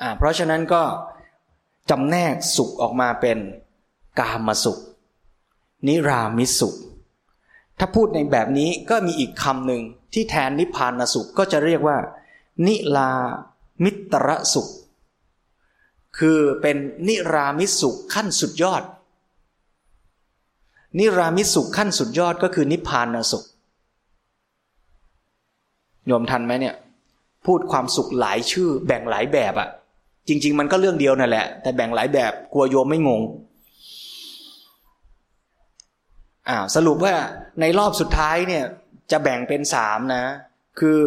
[0.00, 0.82] อ่าเพราะฉะนั้นก็
[1.90, 3.38] จำแนกสุขออกมาเป็น
[4.20, 4.78] กามสุข
[5.86, 6.74] นิรามิสุข
[7.78, 11.96] ถ้าพูดในแบบนี้ก็มีอีกคำหนึ่งที่แทนนิพพานสุขก็จะเรียกว่า
[12.66, 13.10] นิลา
[13.84, 14.68] มิตรสุข
[16.18, 16.76] คือเป็น
[17.08, 18.82] นิรามิสุขขั้นสุดยอด
[20.98, 23.44] นิรามิสุขขั้นสุดยอดก็คือนิพพานสุข
[26.06, 26.74] โยมทันไหมเนี่ย
[27.46, 29.68] พูดความสุขหลายชื่อ แบ่งหลายแบบอะ
[30.28, 33.22] จริง ๆ มันก็เรื่องเดียวนั่นแหละ แต่แบ่งหลายแบบกลัวโยมไม่งง
[36.48, 37.14] อ่าสรุปว่า
[37.60, 38.64] ในรอบสุดท้ายเนี่ย
[39.10, 40.24] จะแบ่งเป็นสามนะ
[40.78, 40.98] คือ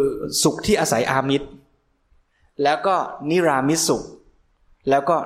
[0.43, 1.47] สุขที่อาศัยอามิตร
[2.63, 2.95] แล้วก็
[3.29, 4.03] นิรามิสุข
[4.89, 5.17] แล้วก็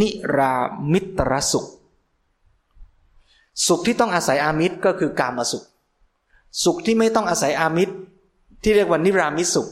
[0.00, 0.54] นิรา
[0.92, 1.66] มิตรสุข
[3.66, 5.64] สุขที่ต้องอาศัยอามิตรก็คือกามสุข
[6.64, 7.94] สุขที่ไม่ต้องอาศัยอามิตร
[8.62, 9.68] ที่เรียกว่านิรามิสุข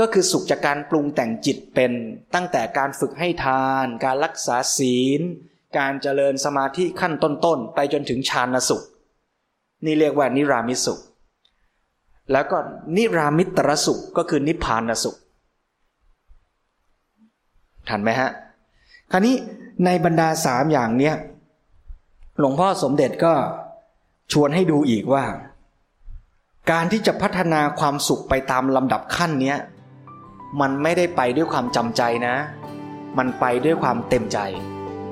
[0.00, 1.92] ก็คือสุขจากการปรุงแต่งจิตเป็น
[2.34, 5.20] ตั้งแต่การฝึกให้ทาน การรักษาศีล
[5.78, 8.84] การเจริญสมาธิขั้นต้นๆ ไปจนถึงฌานสุข
[9.84, 10.98] นี่เรียกว่านิรามิสุข
[12.32, 12.58] แล้วก็
[12.96, 15.16] นิรามิตรสุขก็คือนิพพานสุข
[17.88, 18.30] ทันไหมฮะ
[19.12, 19.34] คราวนี้
[19.84, 21.14] ในบรรดาสามอย่างเนี้ย
[22.38, 23.34] หลวงพ่อสมเด็จก็
[24.32, 25.24] ชวนให้ดูอีกว่า
[26.70, 29.58] การที่จะพัฒนาความสุขไปตามลำดับขั้นเนี้ย
[30.60, 32.34] มันไม่ได้ไปด้วยความจำใจนะ
[33.18, 34.38] มันไปด้วยความเต็มใจ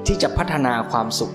[0.07, 1.35] ที่จะพัฒนาความสุข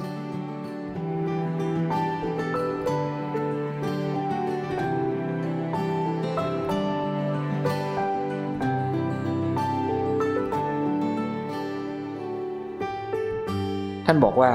[14.12, 14.54] ท่านบอกว่า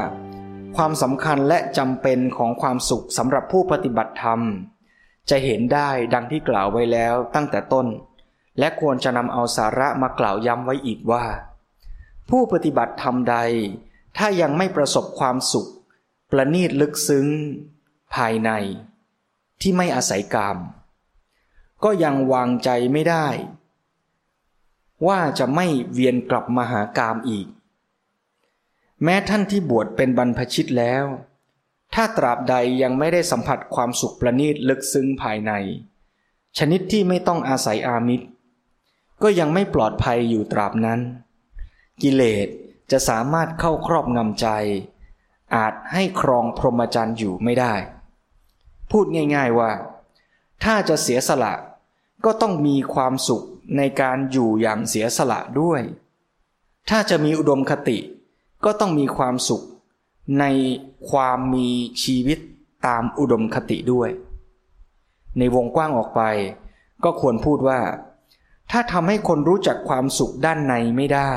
[0.76, 4.40] ความสำคัญและจำเป็นของความสุขสำหรับผู้ปฏิบัติธรรม
[5.30, 7.86] จะเห็นได้ดังที่กล่าวไว้แล้วตั้งแต่ต้น
[8.58, 11.24] และควรจะนำเอาสาระมากล่าวย้ำไว้อีกว่า
[12.30, 13.36] ผู้ปฏิบัติธรรมใด
[14.18, 15.70] ถ้ายังไม่ประสบความสุข
[16.30, 17.26] ประณีตลึกซึ้ง
[18.14, 18.50] ภายใน
[19.60, 20.58] ที่ไม่อาศัยกาม
[21.84, 23.26] ก็ยังวางใจไม่ได้
[25.06, 27.46] ว่าจะไม่เวียนกลับมาหากามอีก
[29.02, 31.04] แม้ท่านที่บวชเป็นบรรพชิตแล้ว
[31.94, 35.52] ถ้าตราบใดยังไม่ได้สัมผัสความสุขประณีตลึกซึ้งภายใน
[36.58, 38.26] ชนิดที่ไม่ต้องอาศัยอามิตร
[39.22, 41.00] ก็ยังไม่ปลอดภัยอยู่ตราบนั้น
[42.02, 42.48] กิเลส
[42.90, 44.48] จะสามารถเข้าครอบงำใจ
[45.54, 47.74] อาจให้ครองพรหมจรรย์อยู่ไม่ได้
[48.90, 49.70] พูดง่าย ๆว่า
[50.64, 51.54] ถ้าจะเสียสละ
[52.24, 53.44] ก็ต้องมีความสุข
[53.76, 55.82] ในการอยู่อย่างเสียสละด้วย
[56.90, 57.98] ถ้าจะมีอุดมคติ
[58.64, 59.62] ก็ต้องมีความสุข
[60.40, 60.44] ใน
[61.10, 61.68] ความมี
[62.02, 62.38] ชีวิต
[62.86, 64.10] ตามอุดมคติด้วย
[65.38, 66.22] ในวงกว้างออกไป
[67.04, 67.80] ก็ควรพูดว่า
[68.70, 71.32] ถ้าทำให้คนรู้จักความสุขด้านในไม่ได้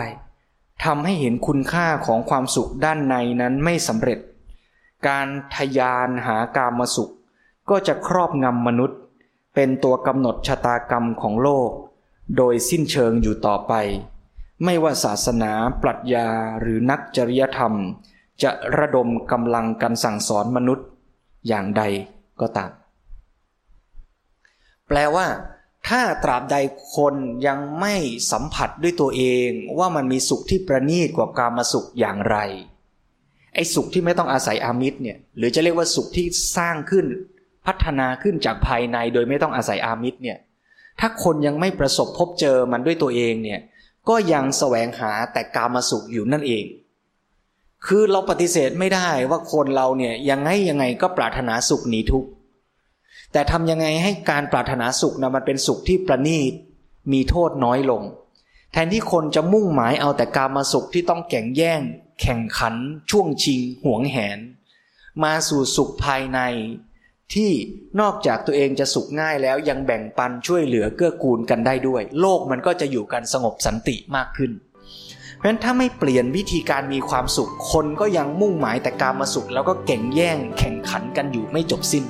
[0.86, 4.20] ทำให้เห็นคุณค่าของความสุขด้านในนั้นไม่สำเร็จ
[5.08, 7.14] การทยานหากามสุข
[7.70, 9.00] ก็จะครอบงำมนุษย์
[9.56, 11.70] เป็นตัวกำหนดชะตากรรมของโลก
[12.38, 13.74] โดยสิ้นเชิงอยู่ต่อไป
[14.64, 15.52] ไม่ว่าศาสนา
[15.84, 16.28] ปรัชญา
[16.62, 17.74] หรือนักจริยธรรม
[18.44, 20.88] จะระดมกำลังกันสั่งสอนมนุษย์
[21.48, 21.84] อย่างใด
[22.42, 22.72] ก็ตาม
[24.88, 25.28] แปลว่า
[25.88, 26.56] ถ้าตราบใด
[26.96, 27.16] คน
[27.48, 27.96] ยังไม่
[28.32, 32.38] สัมผัสด้วยตัวเองว่ามันมีสุขที่ประณีตกว่ากามสุขอย่างไร
[33.54, 36.26] ไอ้สุขที่ไม่ต้องอาศัยอามิตรเนี่ย หรือจะเรียกว่าสุขที่
[36.58, 37.06] สร้างขึ้น
[37.66, 40.38] พัฒนาขึ้นจากภายในโดยไม่ต้องอาศัยอามิตรเนี่ย
[41.00, 43.60] ถ้าคนยังไม่ประสบพบเจอมันด้วยตัวเองเนี่ย
[44.10, 46.66] ก็ยังแสวงหาแต่กามาสุขอยู่นั่นเอง
[47.86, 52.30] คือเราปฏิเสธไม่ได้ว่าคนเราเนี่ยยังไงยังไงก็ปรารถนาสุขหนีทุกข์
[53.32, 56.54] แต่ทำยังไงให้การปรารถนาสุขนะมันเป็นสุขที่ประณีต
[57.12, 58.04] มีโทษน้อยลง
[58.72, 61.82] แทนที่คนจะมุ่งหมายเอาแต่กามาสุขที่ต้องแข่งแย่ง
[62.22, 62.76] แข่งขัน
[63.10, 64.40] ช่วงชิง หวงแหน
[65.24, 66.40] มาสู่สุขภายใน
[67.34, 67.52] ที่
[68.02, 74.52] นอกจากตัวเองจะสุขง่ายแล้วยังแบ่งปันช่วยเหลือเกื้อกูลกันได้ด้วย โลกมันก็จะอยู่กันสงบสันติมากขึ้น
[75.36, 82.04] เพราะฉะนั้นถ้าไม่เปลี่ยนวิธีการมีความสุขคนก็ยังมุ่งหมายแต่การมาสุข แล้วก็เก่งแย่งแข่งขันกันอยู่ไม่จบสิ้น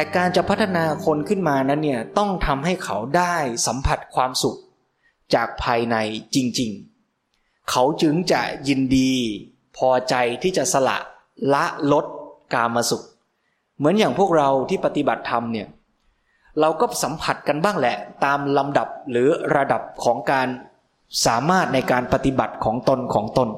[0.00, 3.34] แต่การจะพัฒนาคนขึ้นมานั้นเนี่ยต้องทำให้เขาได้
[3.66, 4.58] สัมผัสความสุข
[5.34, 5.96] จากภายใน
[6.34, 9.12] จริงๆ เขาจึงจะยินดี
[9.76, 10.98] พอใจที่จะสละ
[11.54, 12.04] ละลด
[12.54, 13.02] กามาสุข
[13.78, 15.68] เหมือนอย่างพวกเราที่ปฏิบัติธรรมเนี่ย
[16.60, 20.48] เราก็สัมผัสกันบ้างแหละ ตามลำดับหรือระดับของการ
[21.26, 23.48] สามารถในการปฏิบัติของตนของตน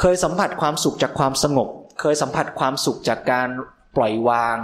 [0.00, 1.68] เคยสัมผัสความสุขจากความสงบ
[2.00, 3.48] เคยสัมผัสความสุขจากการ
[3.98, 4.58] ปล่อยวาง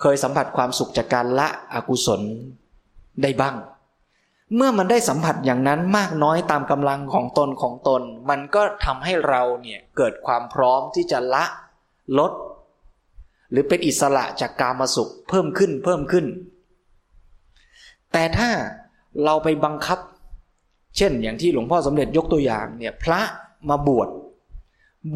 [0.00, 2.20] เคยสัมผัสความสุขจากการละอกุศล
[3.22, 3.56] ได้บ้าง
[4.54, 11.44] เมื่อมันได้สัมผัสอย่างนั้นมากน้อยตามกำลังของตนของตน มันก็ทำให้เราเนี่ยเกิดความพร้อมที่จะละ
[12.18, 12.32] ลด
[13.50, 16.26] หรือเป็นอิสระจากกามาสุขเพิ่มขึ้นเพิ่มขึ้น
[18.12, 18.50] แต่ถ้า
[19.24, 19.98] เราไปบังคับ
[20.96, 23.20] เช่นอย่างที่หลวงพ่อสมเด็จยกตัวอย่างเนี่ยพระ
[23.68, 24.08] มาบวช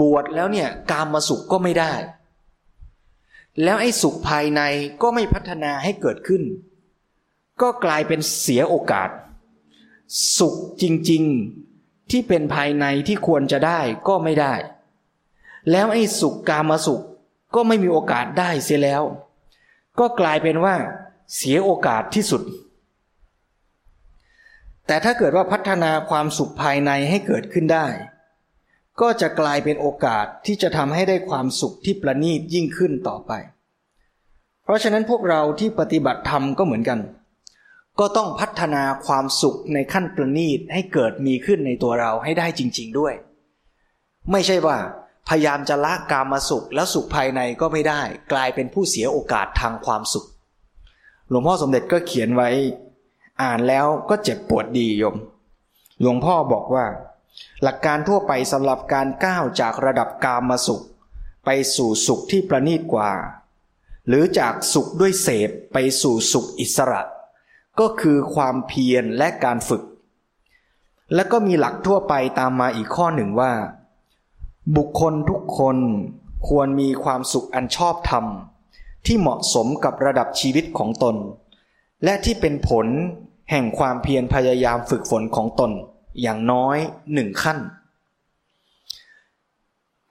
[0.00, 1.92] บวชแล้วเนี่ยกามาสุขก็ไม่ได้
[3.62, 4.60] แล้วไอ้สุขภายใน
[5.02, 6.42] ก็ไม่พัฒนาให้เกิดขึ้น
[7.60, 9.10] ก็กลายเป็นเสียโอกาส
[10.38, 11.22] สุขจริง
[11.68, 14.54] ๆที่เป็นภายในที่ควรจะได้ก็ไม่ได้
[15.70, 17.02] แล้วไอ้สุขกามาสุข
[17.54, 19.02] ก็ไม่มีโอกาสได้เสียแล้ว
[19.98, 20.76] ก็กลายเป็นว่า
[21.36, 22.42] เสียโอกาสที่สุด
[24.86, 27.86] แต่ถ้าเกิดว่าพัฒนาความสุขภายในให้เกิดขึ้นได้
[29.00, 33.32] ก็จะกลายเป็นโอกาสที่จะทำให้ได้ความสุขที่ประณีตยิ่งขึ้นต่อไป
[34.64, 37.00] เพราะฉะนั้นพวกเราที่ปฏิบัติธรรมก็เหมือนกัน
[38.00, 43.14] ก็ต้องพัฒนาความสุขในขั้นประณีตให้เกิดมีขึ้นในตัวเราให้ได้จริง ๆด้วย
[44.32, 44.76] ไม่ใช่ว่า
[45.28, 48.00] พยายามจะละกามาสุขแล้วสุขภายในก็ไม่ได้
[48.32, 50.26] กลายเป็นผู้เสียโอกาสทางความสุข
[51.28, 52.48] หลวงพ่อสมเด็จก็เขียนไว้
[53.42, 55.16] อ่านแล้วก็เจ็บปวดดีโยม
[56.00, 56.84] หลวงพ่อบอกว่า
[57.62, 60.84] หลักการทั่วไปสำหรับการก้าวจากระดับกามาสุข
[61.44, 63.10] ไปสู่สุขที่ประณีตกว่า
[64.08, 67.02] หรือจากสุขด้วยเสพไปสู่สุขอิสระ
[67.80, 69.82] ก็คือความเพียรและการฝึก
[71.14, 73.52] และก็มีหลักทั่วไปตามมาอีกข้อหนึ่งว่า
[74.76, 75.76] บุคคลทุกคน
[76.48, 78.24] ควรมีความสุขอันชอบธรรม
[79.06, 81.16] ที่เหมาะสมกับระดับชีวิตของตน
[82.04, 82.86] และที่เป็นผล
[83.50, 85.70] แห่งความเพียรพยายามฝึกฝนของตน
[86.20, 86.76] อย่างน้อย
[87.14, 87.58] หนึ่งขั้น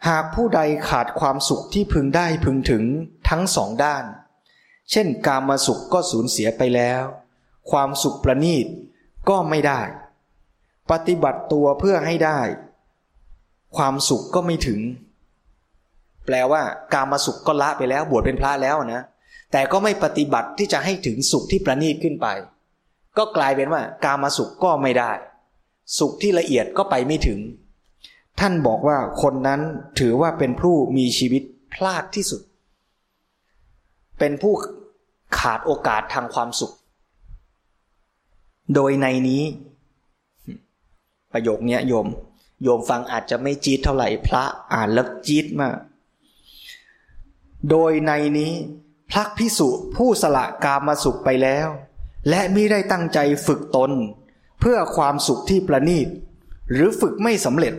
[0.08, 2.84] หากผู้ใดขาดความสุขที่พึงได้พึงถึง
[3.30, 4.03] ทั้งสองด้าน
[4.91, 7.03] เช่นกามาสุขก็สูญเสียไปแล้ว
[7.72, 8.68] ความสุขประณีต
[9.30, 9.82] ก็ไม่ได้
[10.91, 12.39] ปฏิบัติตัวเพื่อให้ได้
[13.78, 14.80] ความสุขก็ไม่ถึง
[16.26, 16.62] แปลว่า
[16.93, 19.03] การมาสุขก็ละไปแล้ว บวชเป็นพระแล้วนะ
[19.51, 22.28] แต่ก็ไม่ปฏิบัติที่จะให้ถึงสุขที่ประณีตขึ้นไป
[23.18, 25.12] ก็กลายเป็นว่า การมาสุขก็ไม่ได้
[25.97, 27.39] สุขที่ละเอียดก็ไปไม่ถึง
[28.39, 29.61] ท่านบอกว่าคนนั้น
[29.99, 32.41] ถือว่าเป็นผู้มีชีวิตพลาดที่สุด
[34.19, 34.53] เป็นผู้
[35.39, 36.73] ขาดโอกาสทางความสุข
[38.75, 39.43] โดยในนี้
[41.33, 42.07] ประโยคนี้โยม
[42.63, 45.75] โยมฟังอาจจะไม่จี๊ดเท่าไหร่พระอ่านแล้วจี๊ดมาก
[47.69, 48.51] โดยในนี้
[49.11, 51.67] พระพิสุผู้สละกามาสุขไปแล้ว
[52.29, 53.91] และมิได้ตั้งใจฝึกตน
[54.60, 56.08] เพื่อความสุขที่ประณีต
[56.72, 57.74] หรือฝึกไม่สำเร็จ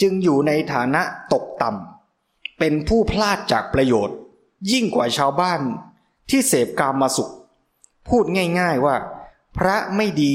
[0.00, 1.02] จึงอยู่ในฐานะ
[1.32, 4.16] ตกต่ำเป็นผู้พลาดจากประโยชน์
[4.72, 5.60] ยิ่งกว่าชาวบ้าน
[6.30, 7.32] ที่เสพกามมาสุข
[8.08, 8.24] พูด
[8.60, 8.96] ง่ายๆว่า
[9.56, 10.34] พระไม่ดี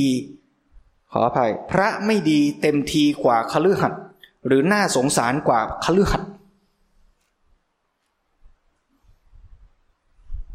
[1.12, 4.02] ขออภัย พระไม่ดีเต็มทีกว่าคฤหัสถ์
[4.46, 6.30] หรือน่าสงสารกว่าคฤหัสถ์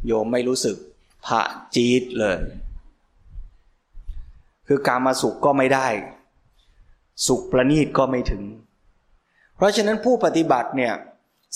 [0.07, 0.77] โยมไม่รู้สึก
[1.27, 1.41] พระ
[1.75, 2.37] จีดเลย
[4.69, 5.87] คือการมาสุขก็ไม่ได้
[7.27, 8.43] สุขประณีตก็ไม่ถึง
[9.57, 10.93] เพราะฉะนั้นผู้ปฏิบัติเนี่ย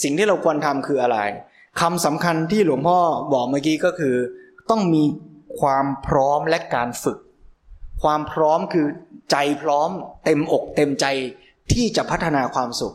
[0.03, 1.19] สิ่งที่เราควรทำคืออะไร
[1.81, 2.99] คำสำคัญที่หลวงพ่อ
[3.33, 4.17] บอกเมื่อกี้ก็คือ
[4.71, 5.05] ต้องมี
[5.61, 7.19] ความพร้อมและการฝึก
[8.03, 8.87] ความพร้อมคือ
[9.31, 9.91] ใจพร้อม
[10.25, 11.07] เต็มอกเต็มใจ
[11.73, 12.95] ที่จะพัฒนาความสุข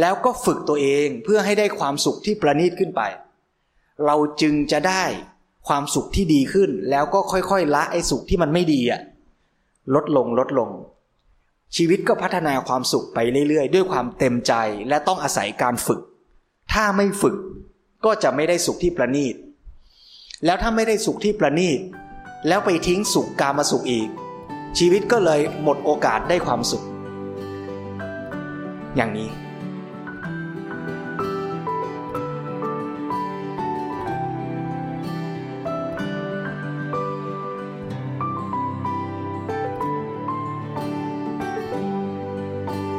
[0.00, 3.02] แล้วก็ฝึกตัวเองเพื่อให้ได้ความสุขที่ประณีตขึ้นไป
[4.06, 5.04] เราจึงจะได้
[5.68, 9.00] ความสุขที่ดีขึ้น แล้วก็ค่อยๆละไอ้สุขที่มันไม่ดีอะ
[9.94, 10.70] ลดลงลดลง
[11.76, 13.18] ชีวิตก็พัฒนาความสุขไป
[13.48, 14.52] เรื่อยๆ ด้วยความเต็มใจ
[14.88, 16.00] และต้องอาศัยการฝึก
[16.72, 17.36] ถ้าไม่ฝึก
[18.04, 19.34] ก็จะไม่ได้สุขที่ประณีต
[20.44, 21.80] แล้วถ้าไม่ได้สุขที่ประณีต
[22.48, 24.08] แล้วไปทิ้งสุขกามาสุขอีก
[24.78, 26.84] ชีวิตก็เลยหมดโอกาสได้ความสุข
[28.96, 29.28] อย่างนี้